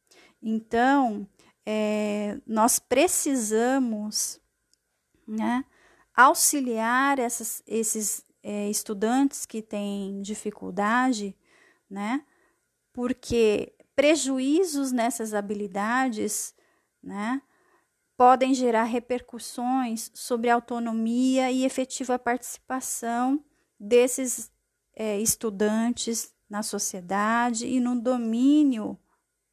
Então, 0.42 1.28
é, 1.64 2.40
nós 2.46 2.78
precisamos 2.78 4.40
né, 5.26 5.64
auxiliar 6.14 7.18
essas, 7.18 7.62
esses 7.66 8.24
é, 8.42 8.70
estudantes 8.70 9.44
que 9.44 9.60
têm 9.60 10.22
dificuldade, 10.22 11.36
né, 11.90 12.24
porque 12.92 13.74
prejuízos 13.94 14.92
nessas 14.92 15.34
habilidades, 15.34 16.54
né, 17.02 17.42
podem 18.16 18.54
gerar 18.54 18.84
repercussões 18.84 20.10
sobre 20.14 20.48
a 20.48 20.54
autonomia 20.54 21.50
e 21.50 21.64
efetiva 21.64 22.18
participação 22.18 23.44
desses 23.78 24.50
é, 24.94 25.20
estudantes 25.20 26.34
na 26.48 26.62
sociedade 26.62 27.66
e 27.66 27.78
no 27.78 28.00
domínio 28.00 28.98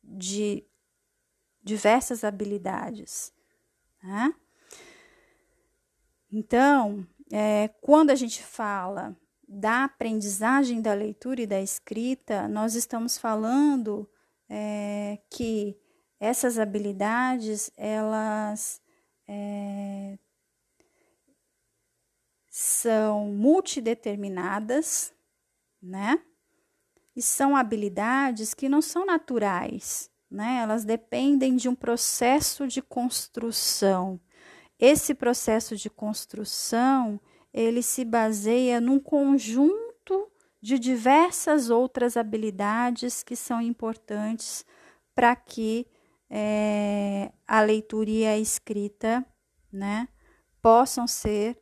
de 0.01 0.65
diversas 1.61 2.23
habilidades. 2.23 3.33
Né? 4.01 4.33
Então, 6.31 7.05
é, 7.31 7.67
quando 7.81 8.11
a 8.11 8.15
gente 8.15 8.43
fala 8.43 9.15
da 9.47 9.83
aprendizagem 9.83 10.81
da 10.81 10.93
leitura 10.93 11.41
e 11.41 11.47
da 11.47 11.61
escrita, 11.61 12.47
nós 12.47 12.75
estamos 12.75 13.17
falando 13.17 14.09
é, 14.49 15.19
que 15.29 15.77
essas 16.23 16.57
habilidades 16.57 17.69
elas 17.75 18.81
é, 19.27 20.17
são 22.49 23.25
multideterminadas, 23.25 25.13
né? 25.81 26.17
E 27.13 27.21
são 27.21 27.57
habilidades 27.57 28.53
que 28.53 28.69
não 28.69 28.81
são 28.81 29.05
naturais, 29.05 30.09
né? 30.31 30.59
Elas 30.61 30.85
dependem 30.85 31.57
de 31.57 31.67
um 31.67 31.75
processo 31.75 32.69
de 32.69 32.81
construção. 32.81 34.17
Esse 34.79 35.13
processo 35.13 35.75
de 35.75 35.89
construção, 35.89 37.19
ele 37.53 37.83
se 37.83 38.05
baseia 38.05 38.79
num 38.79 38.97
conjunto 38.97 40.31
de 40.61 40.79
diversas 40.79 41.69
outras 41.69 42.15
habilidades 42.15 43.23
que 43.23 43.35
são 43.35 43.61
importantes 43.61 44.65
para 45.13 45.35
que 45.35 45.85
é, 46.29 47.31
a 47.47 47.61
leitura 47.61 48.09
e 48.09 48.25
a 48.25 48.37
escrita 48.37 49.25
né, 49.71 50.07
possam 50.61 51.07
ser 51.07 51.61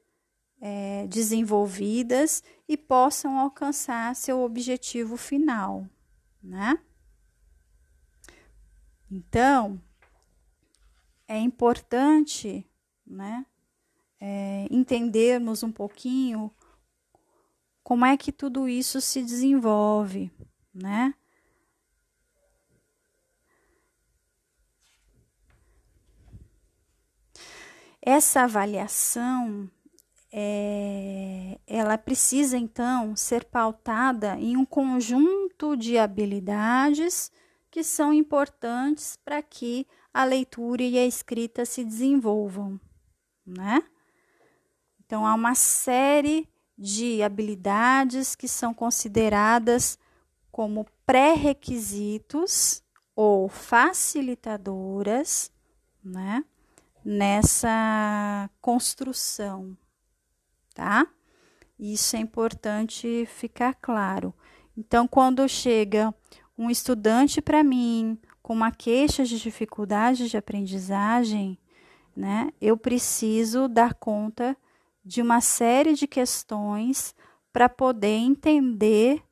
é, 0.62 1.08
desenvolvidas 1.08 2.44
e 2.68 2.78
possam 2.78 3.40
alcançar 3.40 4.16
seu 4.16 4.42
objetivo 4.42 5.18
final, 5.18 5.88
né? 6.42 6.80
Então, 9.10 9.82
é 11.28 11.38
importante, 11.38 12.66
né, 13.06 13.46
é, 14.20 14.68
entendermos 14.70 15.64
um 15.64 15.72
pouquinho 15.72 16.54
como 17.84 18.06
é 18.06 18.16
que 18.16 18.32
tudo 18.32 18.70
isso 18.70 19.02
se 19.02 19.22
desenvolve, 19.22 20.32
né? 20.74 21.14
Essa 28.02 28.42
avaliação, 28.42 29.70
é, 30.32 31.60
ela 31.68 31.98
precisa 31.98 32.58
então 32.58 33.16
ser 33.16 33.46
pautada 33.46 34.38
em 34.40 34.58
um 34.58 34.66
conjunto 34.66 35.78
de 35.78 36.00
habilidades 36.00 37.32
que 37.70 37.84
são 37.84 38.12
importantes 38.12 39.18
para 39.18 39.42
que 39.42 39.86
a 40.14 40.24
leitura 40.24 40.82
e 40.82 40.98
a 40.98 41.06
escrita 41.06 41.64
se 41.64 41.86
desenvolvam, 41.86 42.80
né? 43.46 43.84
Então 45.06 45.26
há 45.26 45.34
uma 45.36 45.56
série 45.56 46.50
de 46.78 47.22
habilidades 47.22 48.36
que 48.36 48.48
são 48.48 48.74
consideradas 48.74 50.00
como 50.52 50.88
pré-requisitos 51.06 52.82
ou 53.16 53.48
facilitadoras, 53.48 55.52
né? 56.04 56.44
Nessa 57.04 58.50
construção, 58.62 59.76
tá? 60.74 61.08
Isso 61.80 62.16
é 62.16 62.20
importante 62.20 63.26
ficar 63.26 63.74
claro. 63.74 64.34
Então, 64.78 65.08
quando 65.08 65.48
chega 65.50 66.14
um 66.58 66.70
estudante 66.70 67.42
para 67.42 67.64
mim 67.64 68.20
com 68.42 68.54
uma 68.54 68.72
queixa 68.72 69.26
de 69.26 69.40
dificuldade 69.40 70.30
de 70.30 70.38
aprendizagem, 70.38 71.58
né, 72.16 72.52
eu 72.62 72.78
preciso 72.78 73.68
dar 73.68 73.94
conta 73.96 74.56
de 75.04 75.22
uma 75.22 75.42
série 75.42 75.94
de 75.94 76.08
questões 76.08 77.16
para 77.52 77.68
poder 77.68 78.16
entender, 78.16 79.24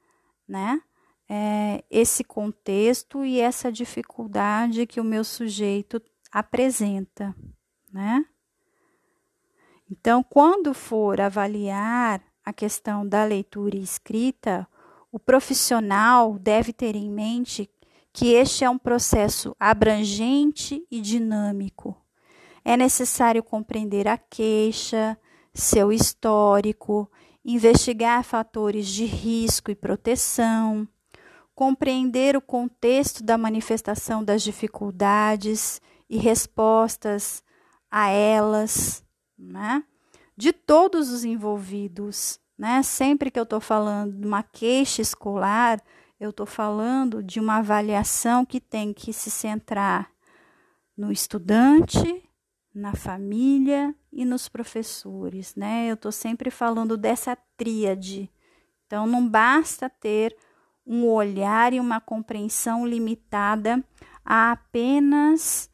né, 0.48 0.82
é, 1.30 1.84
esse 1.92 2.24
contexto 2.24 3.24
e 3.24 3.40
essa 3.40 3.72
dificuldade 3.72 4.88
que 4.88 5.00
o 5.00 5.04
meu 5.04 5.24
sujeito 5.24 6.02
apresenta 6.32 7.36
né? 7.92 8.26
Então, 9.92 10.24
quando 10.24 10.74
for 10.74 11.20
avaliar 11.20 12.22
a 12.46 12.54
questão 12.54 13.08
da 13.08 13.24
leitura 13.24 13.76
e 13.76 13.82
escrita, 13.82 14.68
o 15.12 15.20
profissional 15.20 16.38
deve 16.38 16.72
ter 16.72 16.96
em 16.96 17.10
mente 17.10 17.70
que 18.14 18.34
este 18.34 18.64
é 18.64 18.70
um 18.70 18.78
processo 18.78 19.56
abrangente 19.60 20.86
e 20.92 21.02
dinâmico. 21.02 21.96
É 22.64 22.78
necessário 22.78 23.42
compreender 23.42 24.08
a 24.08 24.18
queixa, 24.18 25.18
seu 25.54 25.92
histórico, 25.92 27.10
investigar 27.44 28.24
fatores 28.24 28.88
de 28.88 29.06
risco 29.06 29.72
e 29.72 29.76
proteção, 29.76 30.88
compreender 31.56 32.38
o 32.38 32.42
contexto 32.42 33.24
da 33.24 33.38
manifestação 33.38 34.24
das 34.24 34.44
dificuldades 34.44 35.82
e 36.10 36.18
respostas 36.18 37.44
a 37.90 38.10
elas, 38.10 39.04
né? 39.38 39.84
De 40.38 40.54
todos 40.54 41.10
os 41.12 41.24
envolvidos, 41.24 42.40
né? 42.58 42.84
Sempre 42.84 43.32
que 43.32 43.40
eu 43.40 43.44
estou 43.44 43.60
falando 43.60 44.14
de 44.20 44.28
uma 44.28 44.44
queixa 44.44 45.02
escolar, 45.02 45.82
eu 46.20 46.32
estou 46.32 46.46
falando 46.46 47.24
de 47.24 47.40
uma 47.40 47.58
avaliação 47.58 48.46
que 48.46 48.60
tem 48.60 48.94
que 48.94 49.14
se 49.14 49.32
centrar 49.32 50.12
no 50.98 51.12
estudante, 51.12 52.24
na 52.74 52.94
família 52.94 53.96
e 54.12 54.26
nos 54.26 54.50
professores, 54.50 55.56
né? 55.56 55.90
Eu 55.90 55.94
estou 55.94 56.12
sempre 56.12 56.52
falando 56.52 56.98
dessa 56.98 57.38
tríade. 57.56 58.30
Então, 58.86 59.08
não 59.08 59.28
basta 59.28 59.90
ter 59.90 60.36
um 60.86 61.06
olhar 61.06 61.72
e 61.72 61.80
uma 61.80 62.02
compreensão 62.02 62.86
limitada 62.86 63.84
a 64.26 64.52
apenas 64.52 65.69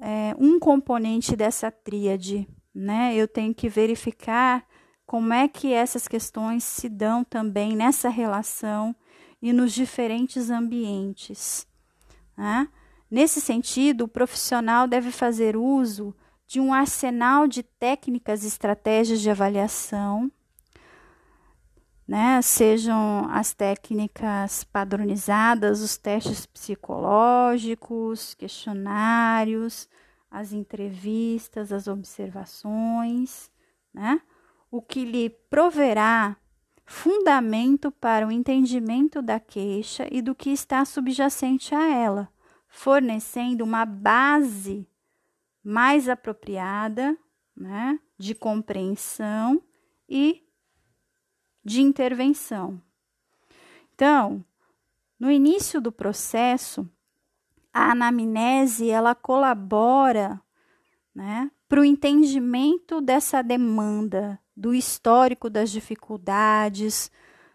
é, 0.00 0.34
um 0.38 0.58
componente 0.58 1.34
dessa 1.34 1.70
tríade, 1.70 2.48
né? 2.74 3.14
Eu 3.14 3.26
tenho 3.26 3.54
que 3.54 3.68
verificar 3.68 4.66
como 5.06 5.32
é 5.32 5.46
que 5.46 5.72
essas 5.72 6.08
questões 6.08 6.64
se 6.64 6.88
dão 6.88 7.22
também 7.22 7.76
nessa 7.76 8.08
relação 8.08 8.94
e 9.40 9.52
nos 9.52 9.72
diferentes 9.72 10.50
ambientes. 10.50 11.66
Né? 12.36 12.68
Nesse 13.10 13.40
sentido, 13.40 14.04
o 14.04 14.08
profissional 14.08 14.88
deve 14.88 15.12
fazer 15.12 15.56
uso 15.56 16.14
de 16.46 16.60
um 16.60 16.74
arsenal 16.74 17.46
de 17.46 17.62
técnicas 17.62 18.44
e 18.44 18.48
estratégias 18.48 19.20
de 19.20 19.30
avaliação, 19.30 20.30
né? 22.06 22.40
sejam 22.40 23.26
as 23.30 23.52
técnicas 23.52 24.64
padronizadas, 24.64 25.80
os 25.80 25.96
testes 25.96 26.46
psicológicos, 26.46 28.34
questionários, 28.34 29.88
as 30.30 30.52
entrevistas, 30.52 31.72
as 31.72 31.88
observações, 31.88 33.50
né? 33.92 34.20
o 34.70 34.80
que 34.80 35.04
lhe 35.04 35.30
proverá 35.30 36.36
fundamento 36.84 37.90
para 37.90 38.26
o 38.26 38.30
entendimento 38.30 39.20
da 39.20 39.40
queixa 39.40 40.06
e 40.10 40.22
do 40.22 40.34
que 40.34 40.50
está 40.50 40.84
subjacente 40.84 41.74
a 41.74 41.92
ela, 41.92 42.28
fornecendo 42.68 43.64
uma 43.64 43.84
base 43.84 44.88
mais 45.64 46.08
apropriada 46.08 47.18
né, 47.56 47.98
de 48.16 48.36
compreensão 48.36 49.60
e 50.08 50.45
de 51.66 51.82
intervenção. 51.82 52.80
Então, 53.92 54.44
no 55.18 55.28
início 55.32 55.80
do 55.80 55.90
processo, 55.90 56.88
a 57.74 57.90
anamnese 57.90 58.88
ela 58.88 59.16
colabora 59.16 60.40
né, 61.12 61.50
para 61.68 61.80
o 61.80 61.84
entendimento 61.84 63.00
dessa 63.00 63.42
demanda, 63.42 64.38
do 64.56 64.72
histórico 64.72 65.50
das 65.50 65.70
dificuldades, 65.70 67.10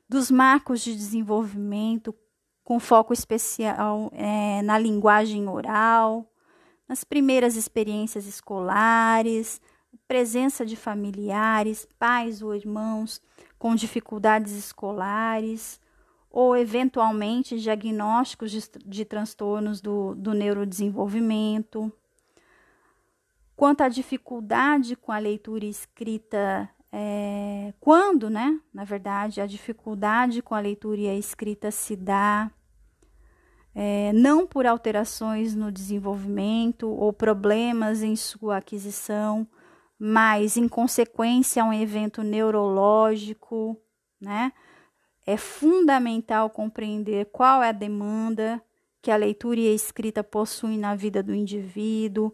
dos 0.09 0.29
marcos 0.29 0.81
de 0.81 0.93
desenvolvimento, 0.93 2.13
com 2.65 2.81
foco 2.81 3.13
especial 3.13 4.11
é, 4.13 4.61
na 4.61 4.77
linguagem 4.77 5.47
oral, 5.47 6.29
nas 6.85 7.05
primeiras 7.05 7.55
experiências 7.55 8.27
escolares, 8.27 9.61
presença 10.11 10.65
de 10.65 10.75
familiares, 10.75 11.87
pais 11.97 12.41
ou 12.41 12.53
irmãos 12.53 13.21
com 13.57 13.73
dificuldades 13.73 14.51
escolares, 14.51 15.79
ou 16.29 16.57
eventualmente 16.57 17.57
diagnósticos 17.57 18.51
de, 18.51 18.61
de 18.85 19.05
transtornos 19.05 19.79
do, 19.79 20.13
do 20.15 20.33
neurodesenvolvimento. 20.33 21.89
Quanto 23.55 23.83
à 23.83 23.87
dificuldade 23.87 24.97
com 24.97 25.13
a 25.13 25.17
leitura 25.17 25.63
escrita 25.63 26.69
é, 26.91 27.73
quando, 27.79 28.29
né, 28.29 28.59
na 28.73 28.83
verdade, 28.83 29.39
a 29.39 29.45
dificuldade 29.45 30.41
com 30.41 30.53
a 30.53 30.59
leitura 30.59 30.99
e 30.99 31.07
a 31.07 31.15
escrita 31.15 31.71
se 31.71 31.95
dá 31.95 32.51
é, 33.73 34.11
não 34.11 34.45
por 34.45 34.65
alterações 34.65 35.55
no 35.55 35.71
desenvolvimento 35.71 36.89
ou 36.89 37.13
problemas 37.13 38.03
em 38.03 38.17
sua 38.17 38.57
aquisição, 38.57 39.47
mas 40.03 40.57
em 40.57 40.67
consequência 40.67 41.61
a 41.61 41.65
um 41.67 41.71
evento 41.71 42.23
neurológico, 42.23 43.79
né? 44.19 44.51
É 45.27 45.37
fundamental 45.37 46.49
compreender 46.49 47.25
qual 47.25 47.61
é 47.61 47.69
a 47.69 47.71
demanda 47.71 48.59
que 48.99 49.11
a 49.11 49.15
leitura 49.15 49.59
e 49.59 49.67
a 49.67 49.75
escrita 49.75 50.23
possuem 50.23 50.75
na 50.75 50.95
vida 50.95 51.21
do 51.21 51.35
indivíduo, 51.35 52.33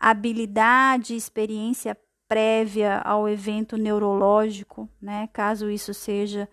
habilidade 0.00 1.14
e 1.14 1.16
experiência 1.16 1.96
prévia 2.26 2.98
ao 3.04 3.28
evento 3.28 3.76
neurológico, 3.76 4.88
né? 5.00 5.28
Caso 5.32 5.70
isso 5.70 5.94
seja 5.94 6.48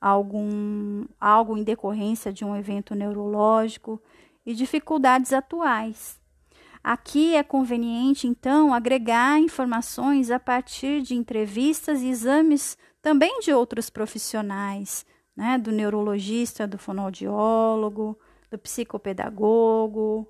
algum 0.00 1.06
algo 1.20 1.56
em 1.56 1.64
decorrência 1.64 2.32
de 2.32 2.44
um 2.44 2.54
evento 2.54 2.94
neurológico 2.94 4.00
e 4.46 4.54
dificuldades 4.54 5.32
atuais. 5.32 6.17
Aqui 6.90 7.36
é 7.36 7.42
conveniente, 7.42 8.26
então, 8.26 8.72
agregar 8.72 9.38
informações 9.38 10.30
a 10.30 10.40
partir 10.40 11.02
de 11.02 11.14
entrevistas 11.14 12.00
e 12.00 12.08
exames 12.08 12.78
também 13.02 13.40
de 13.40 13.52
outros 13.52 13.90
profissionais, 13.90 15.04
né? 15.36 15.58
do 15.58 15.70
neurologista, 15.70 16.66
do 16.66 16.78
fonoaudiólogo, 16.78 18.18
do 18.50 18.56
psicopedagogo, 18.56 20.26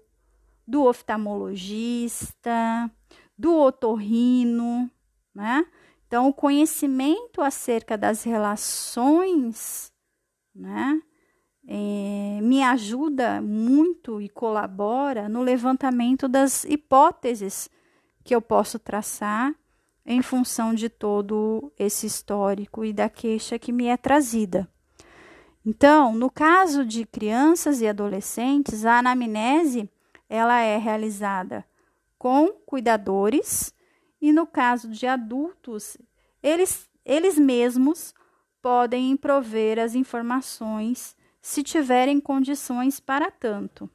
do 0.67 0.85
oftalmologista, 0.85 2.91
do 3.39 3.57
otorrino, 3.57 4.91
né? 5.33 5.65
Então, 6.09 6.27
o 6.27 6.35
conhecimento 6.35 7.41
acerca 7.41 7.97
das 7.97 8.25
relações, 8.25 9.93
né, 10.53 11.01
é, 11.71 12.41
me 12.41 12.63
ajuda 12.63 13.43
muito 13.43 14.23
e 14.23 14.29
colabora 14.31 15.29
no 15.29 15.43
levantamento 15.43 16.27
das 16.27 16.65
hipóteses 16.65 17.69
que 18.25 18.35
eu 18.35 18.41
posso 18.41 18.79
traçar 18.79 19.55
em 20.07 20.23
função 20.23 20.73
de 20.73 20.89
todo 20.89 21.71
esse 21.79 22.07
histórico 22.07 22.87
e 22.87 22.95
da 22.95 23.11
queixa 23.11 23.59
que 23.59 23.71
me 23.71 23.85
é 23.85 23.99
trazida. 23.99 24.67
Então, 25.65 26.15
no 26.15 26.31
caso 26.31 26.87
de 26.87 27.05
crianças 27.05 27.83
e 27.83 27.87
adolescentes, 27.87 28.87
a 28.87 29.01
anamnese 29.01 29.91
ela 30.27 30.61
é 30.61 30.79
realizada 30.79 31.67
com 32.19 32.49
cuidadores 32.65 33.75
e 34.23 34.33
no 34.33 34.47
caso 34.47 34.89
de 34.89 35.07
adultos, 35.07 35.99
eles, 36.43 36.89
eles 37.05 37.39
mesmos 37.39 38.15
podem 38.63 39.15
prover 39.19 39.79
as 39.79 39.95
informações 39.95 41.15
se 41.41 41.63
tiverem 41.63 42.21
condições 42.21 43.01
para 43.01 43.31
tanto. 43.31 43.89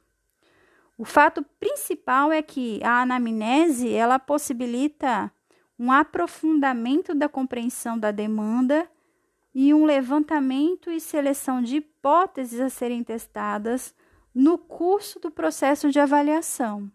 O 0.96 1.04
fato 1.04 1.42
principal 1.58 2.30
é 2.30 2.40
que 2.40 2.80
a 2.82 3.02
anamnese 3.02 3.92
ela 3.92 4.18
possibilita 4.18 5.30
um 5.78 5.90
aprofundamento 5.90 7.14
da 7.14 7.28
compreensão 7.28 7.98
da 7.98 8.10
demanda 8.10 8.88
e 9.54 9.74
um 9.74 9.84
levantamento 9.84 10.90
e 10.90 11.00
seleção 11.00 11.62
de 11.62 11.76
hipóteses 11.76 12.60
a 12.60 12.68
serem 12.68 13.02
testadas 13.02 13.94
no 14.34 14.58
curso 14.58 15.20
do 15.20 15.30
processo 15.30 15.90
de 15.90 16.00
avaliação. 16.00 16.90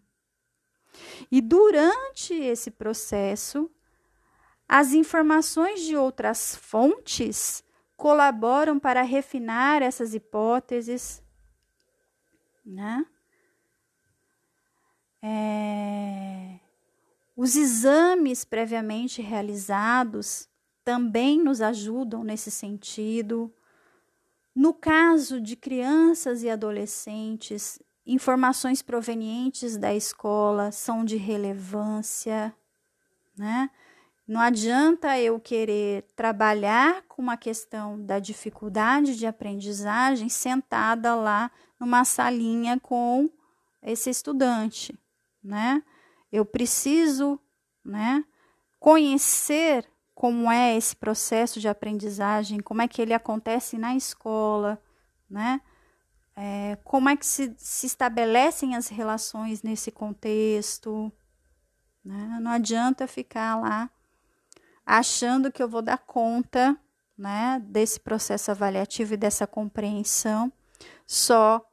E 1.30 1.40
durante 1.40 2.34
esse 2.34 2.70
processo, 2.70 3.70
as 4.68 4.92
informações 4.92 5.82
de 5.82 5.96
outras 5.96 6.56
fontes 6.56 7.64
colaboram 8.00 8.78
para 8.80 9.02
refinar 9.02 9.82
essas 9.82 10.14
hipóteses, 10.14 11.22
né? 12.64 13.04
É, 15.22 16.58
os 17.36 17.56
exames 17.56 18.42
previamente 18.42 19.20
realizados 19.20 20.48
também 20.82 21.42
nos 21.42 21.60
ajudam 21.60 22.24
nesse 22.24 22.50
sentido. 22.50 23.54
No 24.54 24.72
caso 24.72 25.38
de 25.38 25.54
crianças 25.54 26.42
e 26.42 26.48
adolescentes, 26.48 27.78
informações 28.06 28.80
provenientes 28.80 29.76
da 29.76 29.94
escola 29.94 30.72
são 30.72 31.04
de 31.04 31.18
relevância, 31.18 32.56
né? 33.36 33.68
Não 34.30 34.40
adianta 34.40 35.18
eu 35.18 35.40
querer 35.40 36.04
trabalhar 36.14 37.02
com 37.08 37.20
uma 37.20 37.36
questão 37.36 38.00
da 38.00 38.20
dificuldade 38.20 39.16
de 39.16 39.26
aprendizagem 39.26 40.28
sentada 40.28 41.16
lá 41.16 41.50
numa 41.80 42.04
salinha 42.04 42.78
com 42.78 43.28
esse 43.82 44.08
estudante, 44.08 44.96
né? 45.42 45.82
Eu 46.30 46.44
preciso, 46.44 47.40
né, 47.84 48.24
conhecer 48.78 49.84
como 50.14 50.48
é 50.48 50.76
esse 50.76 50.94
processo 50.94 51.58
de 51.58 51.66
aprendizagem, 51.66 52.60
como 52.60 52.82
é 52.82 52.86
que 52.86 53.02
ele 53.02 53.12
acontece 53.12 53.76
na 53.76 53.96
escola, 53.96 54.80
né? 55.28 55.60
É, 56.36 56.78
como 56.84 57.08
é 57.08 57.16
que 57.16 57.26
se, 57.26 57.52
se 57.58 57.84
estabelecem 57.84 58.76
as 58.76 58.86
relações 58.86 59.64
nesse 59.64 59.90
contexto. 59.90 61.12
Né? 62.04 62.38
Não 62.40 62.52
adianta 62.52 63.08
ficar 63.08 63.60
lá 63.60 63.90
achando 64.98 65.52
que 65.52 65.62
eu 65.62 65.68
vou 65.68 65.82
dar 65.82 65.98
conta 65.98 66.76
né, 67.16 67.62
desse 67.64 68.00
processo 68.00 68.50
avaliativo 68.50 69.14
e 69.14 69.16
dessa 69.16 69.46
compreensão 69.46 70.52
só 71.06 71.64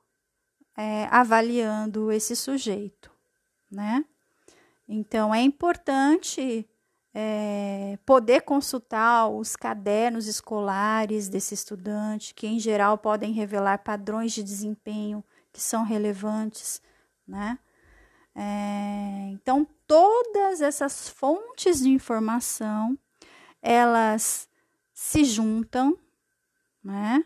é, 0.78 1.08
avaliando 1.10 2.12
esse 2.12 2.36
sujeito. 2.36 3.12
Né? 3.72 4.06
Então, 4.88 5.34
é 5.34 5.42
importante 5.42 6.70
é, 7.14 7.98
poder 8.06 8.42
consultar 8.42 9.28
os 9.30 9.56
cadernos 9.56 10.28
escolares 10.28 11.28
desse 11.28 11.56
estudante, 11.56 12.36
que 12.36 12.46
em 12.46 12.60
geral 12.60 12.98
podem 12.98 13.34
revelar 13.34 13.80
padrões 13.80 14.32
de 14.32 14.44
desempenho 14.44 15.24
que 15.52 15.60
são 15.60 15.84
relevantes, 15.84 16.80
né? 17.28 17.58
É, 18.36 19.30
então, 19.32 19.68
todas 19.88 20.62
essas 20.62 21.10
fontes 21.10 21.80
de 21.80 21.90
informação, 21.90 22.96
elas 23.68 24.48
se 24.94 25.26
juntam, 25.26 25.98
né? 26.82 27.22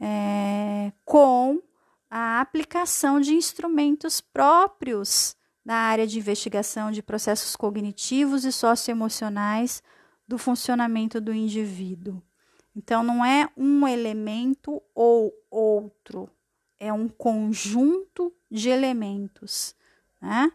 É, 0.00 0.92
com 1.04 1.60
a 2.08 2.40
aplicação 2.40 3.20
de 3.20 3.34
instrumentos 3.34 4.20
próprios 4.20 5.36
na 5.64 5.74
área 5.74 6.06
de 6.06 6.18
investigação 6.18 6.92
de 6.92 7.02
processos 7.02 7.56
cognitivos 7.56 8.44
e 8.44 8.52
socioemocionais 8.52 9.82
do 10.26 10.38
funcionamento 10.38 11.20
do 11.20 11.34
indivíduo. 11.34 12.22
Então, 12.74 13.02
não 13.02 13.24
é 13.24 13.50
um 13.56 13.88
elemento 13.88 14.80
ou 14.94 15.32
outro, 15.50 16.30
é 16.78 16.92
um 16.92 17.08
conjunto 17.08 18.32
de 18.48 18.68
elementos. 18.70 19.74
Né? 20.20 20.50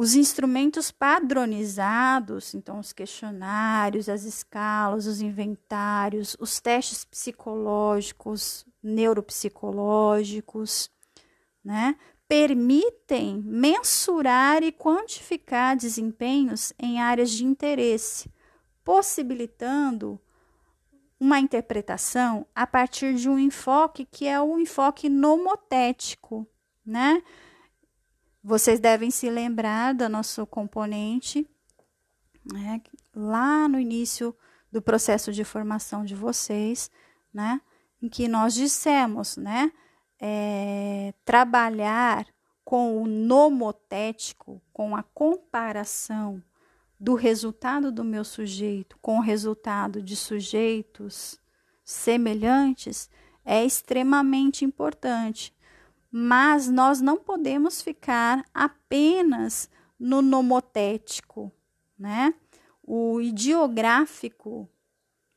Os 0.00 0.14
instrumentos 0.14 0.92
padronizados, 0.92 2.54
então 2.54 2.78
os 2.78 2.92
questionários, 2.92 4.08
as 4.08 4.22
escalas, 4.22 5.08
os 5.08 5.20
inventários, 5.20 6.36
os 6.38 6.60
testes 6.60 7.04
psicológicos, 7.04 8.64
neuropsicológicos, 8.80 10.88
né? 11.64 11.96
permitem 12.28 13.42
mensurar 13.44 14.62
e 14.62 14.70
quantificar 14.70 15.76
desempenhos 15.76 16.72
em 16.78 17.00
áreas 17.00 17.32
de 17.32 17.44
interesse, 17.44 18.30
possibilitando 18.84 20.16
uma 21.18 21.40
interpretação 21.40 22.46
a 22.54 22.68
partir 22.68 23.16
de 23.16 23.28
um 23.28 23.36
enfoque 23.36 24.04
que 24.04 24.28
é 24.28 24.40
o 24.40 24.60
enfoque 24.60 25.08
nomotético, 25.08 26.46
né? 26.86 27.20
Vocês 28.48 28.80
devem 28.80 29.10
se 29.10 29.28
lembrar 29.28 29.94
do 29.94 30.08
nosso 30.08 30.46
componente, 30.46 31.46
né? 32.52 32.80
Lá 33.14 33.68
no 33.68 33.78
início 33.78 34.34
do 34.72 34.80
processo 34.80 35.32
de 35.32 35.44
formação 35.44 36.04
de 36.04 36.14
vocês, 36.14 36.90
né? 37.32 37.60
Em 38.00 38.08
que 38.08 38.26
nós 38.26 38.54
dissemos, 38.54 39.36
né? 39.36 39.70
é, 40.20 41.14
trabalhar 41.24 42.26
com 42.64 43.02
o 43.02 43.06
nomotético, 43.06 44.60
com 44.72 44.94
a 44.94 45.02
comparação 45.02 46.42
do 47.00 47.14
resultado 47.14 47.92
do 47.92 48.04
meu 48.04 48.24
sujeito 48.24 48.98
com 49.00 49.18
o 49.18 49.22
resultado 49.22 50.02
de 50.02 50.16
sujeitos 50.16 51.38
semelhantes, 51.84 53.08
é 53.44 53.64
extremamente 53.64 54.64
importante. 54.64 55.54
Mas 56.10 56.68
nós 56.68 57.00
não 57.00 57.18
podemos 57.18 57.82
ficar 57.82 58.44
apenas 58.54 59.68
no 59.98 60.22
nomotético, 60.22 61.52
né? 61.98 62.32
o 62.82 63.20
ideográfico, 63.20 64.66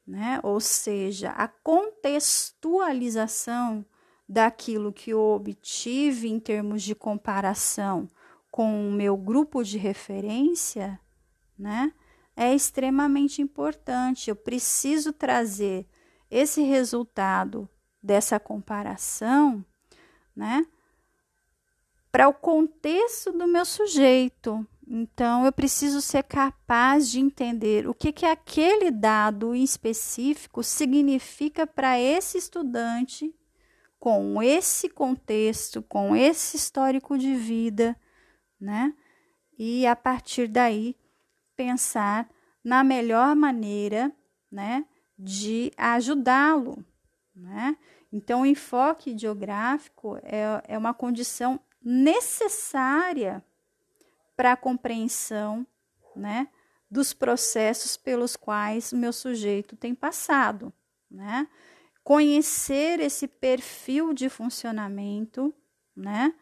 né? 0.07 0.39
ou 0.41 0.61
seja, 0.61 1.31
a 1.31 1.49
contextualização 1.49 3.85
daquilo 4.27 4.93
que 4.93 5.09
eu 5.09 5.19
obtive 5.19 6.29
em 6.29 6.39
termos 6.39 6.81
de 6.81 6.95
comparação 6.95 8.07
com 8.49 8.87
o 8.87 8.91
meu 8.91 9.17
grupo 9.17 9.61
de 9.63 9.77
referência, 9.77 10.97
né? 11.59 11.93
É 12.35 12.55
extremamente 12.55 13.41
importante. 13.41 14.29
Eu 14.29 14.35
preciso 14.35 15.11
trazer 15.11 15.85
esse 16.29 16.61
resultado 16.61 17.67
dessa 18.01 18.39
comparação, 18.39 19.65
né? 20.35 20.65
Para 22.11 22.27
o 22.27 22.33
contexto 22.33 23.31
do 23.31 23.47
meu 23.47 23.65
sujeito. 23.65 24.65
Então, 24.87 25.45
eu 25.45 25.51
preciso 25.51 26.01
ser 26.01 26.23
capaz 26.23 27.09
de 27.09 27.19
entender 27.19 27.87
o 27.87 27.93
que, 27.93 28.11
que 28.11 28.25
aquele 28.25 28.91
dado 28.91 29.55
específico 29.55 30.61
significa 30.63 31.65
para 31.65 31.97
esse 31.97 32.37
estudante, 32.37 33.33
com 33.97 34.43
esse 34.43 34.89
contexto, 34.89 35.81
com 35.83 36.15
esse 36.15 36.57
histórico 36.57 37.17
de 37.17 37.35
vida, 37.35 37.95
né? 38.59 38.93
E 39.57 39.85
a 39.85 39.95
partir 39.95 40.47
daí 40.47 40.97
pensar 41.55 42.27
na 42.63 42.83
melhor 42.83 43.35
maneira, 43.35 44.11
né, 44.51 44.85
de 45.17 45.71
ajudá-lo, 45.77 46.83
né? 47.35 47.77
Então, 48.11 48.41
o 48.41 48.45
enfoque 48.45 49.17
geográfico 49.17 50.17
é, 50.23 50.61
é 50.67 50.77
uma 50.77 50.93
condição 50.93 51.59
necessária 51.81 53.43
para 54.35 54.53
a 54.53 54.57
compreensão, 54.57 55.65
né, 56.15 56.47
dos 56.89 57.13
processos 57.13 57.95
pelos 57.95 58.35
quais 58.35 58.91
o 58.91 58.97
meu 58.97 59.13
sujeito 59.13 59.77
tem 59.77 59.95
passado, 59.95 60.73
né? 61.09 61.47
Conhecer 62.03 62.99
esse 62.99 63.27
perfil 63.27 64.13
de 64.13 64.27
funcionamento, 64.27 65.53
né? 65.95 66.33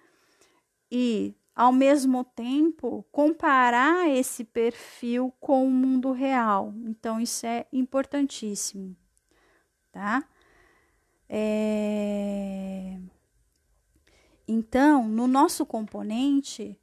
E 0.91 1.35
ao 1.53 1.71
mesmo 1.71 2.23
tempo 2.23 3.05
comparar 3.11 4.09
esse 4.09 4.43
perfil 4.43 5.31
com 5.39 5.67
o 5.67 5.69
mundo 5.69 6.11
real. 6.13 6.73
Então, 6.85 7.19
isso 7.19 7.45
é 7.45 7.67
importantíssimo, 7.71 8.95
tá? 9.91 10.23
É... 11.29 12.97
Então, 14.47 15.07
no 15.07 15.27
nosso 15.27 15.63
componente, 15.63 16.75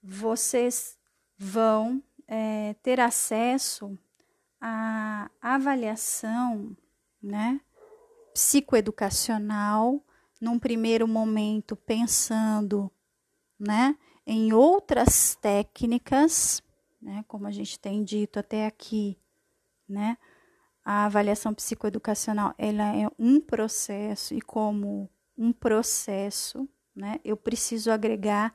vocês 0.00 0.96
vão 1.36 2.00
é, 2.28 2.74
ter 2.82 3.00
acesso 3.00 3.98
à 4.60 5.28
avaliação, 5.40 6.76
né, 7.20 7.60
psicoeducacional, 8.32 10.00
num 10.40 10.58
primeiro 10.58 11.08
momento 11.08 11.74
pensando, 11.74 12.88
né, 13.58 13.98
em 14.24 14.52
outras 14.52 15.34
técnicas, 15.34 16.62
né, 17.02 17.24
como 17.26 17.48
a 17.48 17.50
gente 17.50 17.80
tem 17.80 18.04
dito 18.04 18.38
até 18.38 18.66
aqui, 18.66 19.18
né, 19.88 20.16
a 20.90 21.04
avaliação 21.04 21.52
psicoeducacional 21.52 22.54
ela 22.56 22.96
é 22.96 23.06
um 23.18 23.42
processo 23.42 24.32
e 24.32 24.40
como 24.40 25.10
um 25.36 25.52
processo, 25.52 26.66
né, 26.96 27.20
eu 27.22 27.36
preciso 27.36 27.90
agregar 27.90 28.54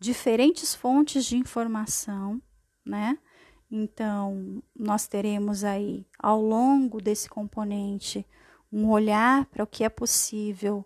diferentes 0.00 0.74
fontes 0.74 1.26
de 1.26 1.36
informação, 1.36 2.40
né? 2.82 3.18
Então, 3.70 4.62
nós 4.74 5.06
teremos 5.06 5.64
aí 5.64 6.06
ao 6.18 6.40
longo 6.40 6.98
desse 6.98 7.28
componente 7.28 8.26
um 8.72 8.88
olhar 8.88 9.44
para 9.44 9.62
o 9.62 9.66
que 9.66 9.84
é 9.84 9.90
possível 9.90 10.82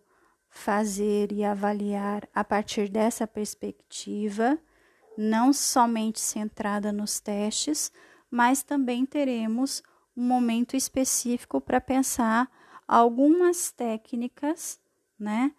fazer 0.49 1.31
e 1.31 1.45
avaliar 1.45 2.29
a 2.35 2.43
partir 2.43 2.89
dessa 2.89 3.29
perspectiva, 3.29 4.59
não 5.17 5.53
somente 5.53 6.19
centrada 6.19 6.91
nos 6.91 7.21
testes, 7.21 7.93
mas 8.29 8.65
também 8.65 9.07
teremos 9.07 9.85
um 10.17 10.27
momento 10.27 10.77
específico 10.77 11.61
para 11.61 11.81
pensar 11.81 12.51
algumas 12.87 13.71
técnicas, 13.71 14.81
né, 15.19 15.53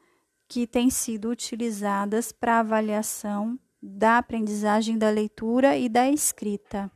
que 0.47 0.67
têm 0.67 0.89
sido 0.89 1.29
utilizadas 1.29 2.31
para 2.31 2.59
avaliação 2.59 3.59
da 3.81 4.17
aprendizagem 4.17 4.97
da 4.97 5.09
leitura 5.09 5.77
e 5.77 5.87
da 5.87 6.09
escrita, 6.09 6.91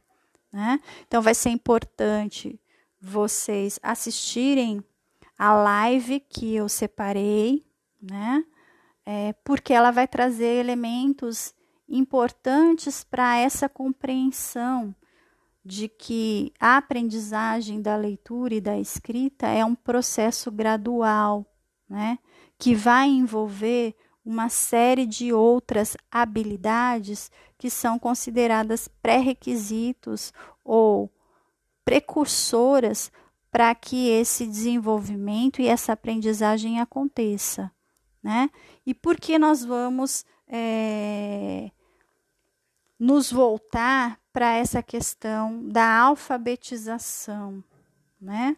né? 0.52 0.80
Então 1.08 1.22
vai 1.22 1.34
ser 1.34 1.50
importante 1.50 2.60
vocês 3.02 3.80
assistirem 3.82 4.84
a 5.38 5.54
live 5.54 6.20
que 6.20 6.54
eu 6.54 6.70
separei 6.70 7.66
né? 8.12 8.44
É, 9.06 9.34
porque 9.44 9.74
ela 9.74 9.92
vai 9.92 10.08
trazer 10.08 10.60
elementos 10.60 11.54
importantes 11.88 13.04
para 13.04 13.38
essa 13.38 13.70
compreensão 13.70 14.96
de 15.66 15.88
que 15.90 16.54
a 16.60 16.78
aprendizagem 16.78 17.82
da 17.82 17.96
leitura 17.96 18.54
e 18.54 18.62
da 18.62 18.78
escrita 18.78 19.48
é 19.48 19.66
um 19.66 19.74
processo 19.74 20.52
gradual, 20.52 21.46
né? 21.90 22.20
Que 22.58 22.76
vai 22.76 23.08
envolver 23.10 23.96
uma 24.24 24.50
série 24.50 25.06
de 25.06 25.34
outras 25.34 25.98
habilidades 26.12 27.32
que 27.58 27.70
são 27.70 27.98
consideradas 27.98 28.88
pré-requisitos 29.02 30.32
ou 30.64 31.12
precursoras 31.84 33.12
para 33.52 33.74
que 33.74 34.10
esse 34.10 34.46
desenvolvimento 34.46 35.62
e 35.62 35.68
essa 35.68 35.94
aprendizagem 35.94 36.80
aconteça 36.80 37.72
né? 38.26 38.50
E 38.84 38.92
por 38.92 39.18
que 39.18 39.38
nós 39.38 39.64
vamos 39.64 40.26
é, 40.48 41.70
nos 42.98 43.32
voltar 43.32 44.20
para 44.36 44.58
essa 44.58 44.84
questão 44.84 45.66
da 45.70 45.98
alfabetização, 45.98 47.64
né? 48.20 48.58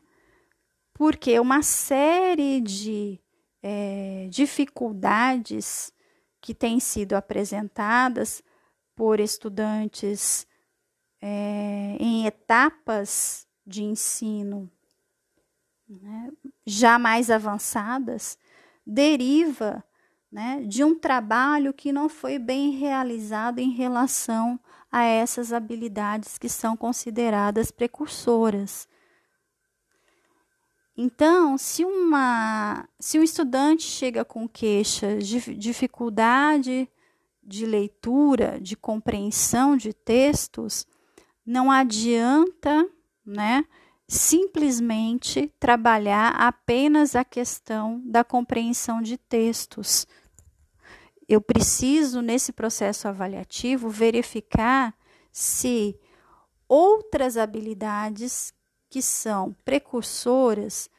Porque 0.91 1.39
uma 1.39 1.61
série 1.61 2.59
de 2.59 3.21
é, 3.61 4.27
dificuldades 4.31 5.93
que 6.41 6.55
têm 6.55 6.79
sido 6.79 7.13
apresentadas 7.13 8.41
por 8.95 9.19
estudantes 9.19 10.47
é, 11.21 11.95
em 11.99 12.25
etapas 12.25 13.47
de 13.63 13.83
ensino 13.83 14.67
né, 15.87 16.31
já 16.65 16.97
mais 16.97 17.29
avançadas, 17.29 18.35
deriva 18.83 19.83
né, 20.31 20.63
de 20.67 20.83
um 20.83 20.97
trabalho 20.97 21.71
que 21.71 21.91
não 21.91 22.09
foi 22.09 22.39
bem 22.39 22.71
realizado 22.71 23.59
em 23.59 23.69
relação 23.69 24.59
a 24.91 25.03
essas 25.03 25.51
habilidades 25.53 26.37
que 26.37 26.49
são 26.49 26.75
consideradas 26.77 27.71
precursoras. 27.71 28.87
Então, 30.95 31.57
se, 31.57 31.85
uma, 31.85 32.87
se 32.99 33.19
um 33.19 33.23
estudante 33.23 33.83
chega 33.83 34.25
com 34.25 34.47
queixa 34.47 35.17
de 35.19 35.55
dificuldade 35.55 36.89
de 37.43 37.65
leitura, 37.65 38.59
de 38.59 38.75
compreensão 38.75 39.77
de 39.77 39.93
textos, 39.93 40.87
não 41.45 41.71
adianta 41.71 42.89
né, 43.25 43.63
simplesmente 44.07 45.53
trabalhar 45.59 46.29
apenas 46.31 47.15
a 47.15 47.23
questão 47.23 48.01
da 48.05 48.23
compreensão 48.23 49.01
de 49.01 49.17
textos. 49.17 50.07
Eu 51.27 51.41
preciso, 51.41 52.21
nesse 52.21 52.53
processo 52.53 53.07
avaliativo, 53.07 53.89
verificar 53.89 54.93
se 55.31 55.99
outras 56.67 57.37
habilidades 57.37 58.53
que 58.89 59.01
são 59.01 59.55
precursoras 59.65 60.89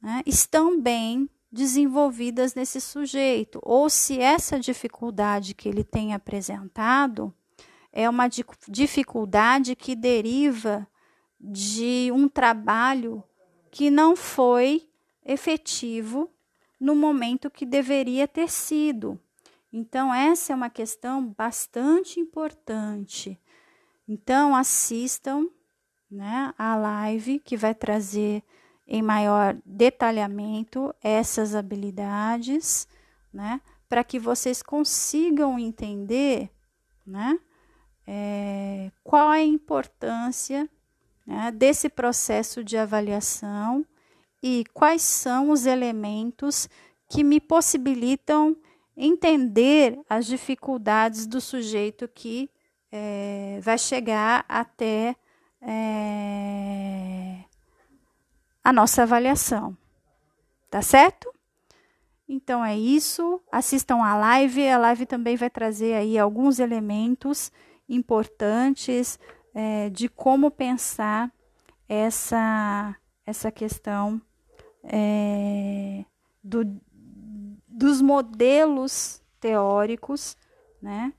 né, 0.00 0.22
estão 0.26 0.80
bem 0.80 1.28
desenvolvidas 1.50 2.54
nesse 2.54 2.80
sujeito, 2.80 3.60
ou 3.62 3.90
se 3.90 4.18
essa 4.18 4.58
dificuldade 4.58 5.54
que 5.54 5.68
ele 5.68 5.84
tem 5.84 6.14
apresentado 6.14 7.32
é 7.92 8.08
uma 8.08 8.26
dificuldade 8.66 9.76
que 9.76 9.94
deriva 9.94 10.88
de 11.38 12.10
um 12.10 12.26
trabalho 12.26 13.22
que 13.70 13.90
não 13.90 14.16
foi 14.16 14.88
efetivo 15.24 16.30
no 16.80 16.96
momento 16.96 17.50
que 17.50 17.66
deveria 17.66 18.26
ter 18.26 18.50
sido. 18.50 19.20
Então, 19.72 20.12
essa 20.12 20.52
é 20.52 20.56
uma 20.56 20.68
questão 20.68 21.26
bastante 21.26 22.20
importante. 22.20 23.40
Então, 24.06 24.54
assistam 24.54 25.48
né, 26.10 26.52
a 26.58 26.76
live 26.76 27.38
que 27.38 27.56
vai 27.56 27.74
trazer 27.74 28.42
em 28.86 29.00
maior 29.00 29.56
detalhamento 29.64 30.94
essas 31.02 31.54
habilidades, 31.54 32.86
né, 33.32 33.62
para 33.88 34.04
que 34.04 34.18
vocês 34.18 34.62
consigam 34.62 35.58
entender 35.58 36.50
né, 37.06 37.38
é, 38.06 38.90
qual 39.02 39.30
a 39.30 39.40
importância 39.40 40.68
né, 41.26 41.50
desse 41.50 41.88
processo 41.88 42.62
de 42.62 42.76
avaliação 42.76 43.86
e 44.42 44.64
quais 44.74 45.00
são 45.00 45.50
os 45.50 45.64
elementos 45.64 46.68
que 47.08 47.24
me 47.24 47.40
possibilitam 47.40 48.56
entender 48.96 49.98
as 50.08 50.26
dificuldades 50.26 51.26
do 51.26 51.40
sujeito 51.40 52.08
que 52.08 52.50
é, 52.90 53.58
vai 53.62 53.78
chegar 53.78 54.44
até 54.48 55.16
é, 55.60 57.44
a 58.62 58.72
nossa 58.72 59.02
avaliação. 59.02 59.76
Tá 60.70 60.82
certo? 60.82 61.32
Então 62.28 62.64
é 62.64 62.76
isso. 62.76 63.40
Assistam 63.50 64.02
a 64.02 64.16
live. 64.16 64.68
A 64.68 64.78
live 64.78 65.06
também 65.06 65.36
vai 65.36 65.50
trazer 65.50 65.94
aí 65.94 66.18
alguns 66.18 66.58
elementos 66.58 67.52
importantes 67.88 69.18
é, 69.54 69.90
de 69.90 70.08
como 70.08 70.50
pensar 70.50 71.30
essa, 71.88 72.96
essa 73.26 73.50
questão 73.50 74.20
é, 74.84 76.04
do, 76.42 76.64
dos 77.82 78.00
modelos 78.00 79.20
teóricos, 79.40 80.36
né, 80.80 81.12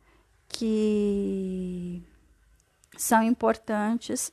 que 0.48 2.02
são 2.98 3.22
importantes 3.22 4.32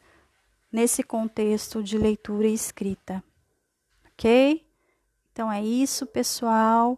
nesse 0.70 1.02
contexto 1.02 1.82
de 1.82 1.98
leitura 1.98 2.46
e 2.46 2.54
escrita. 2.54 3.20
Ok? 4.12 4.64
Então 5.32 5.50
é 5.50 5.60
isso, 5.60 6.06
pessoal. 6.06 6.96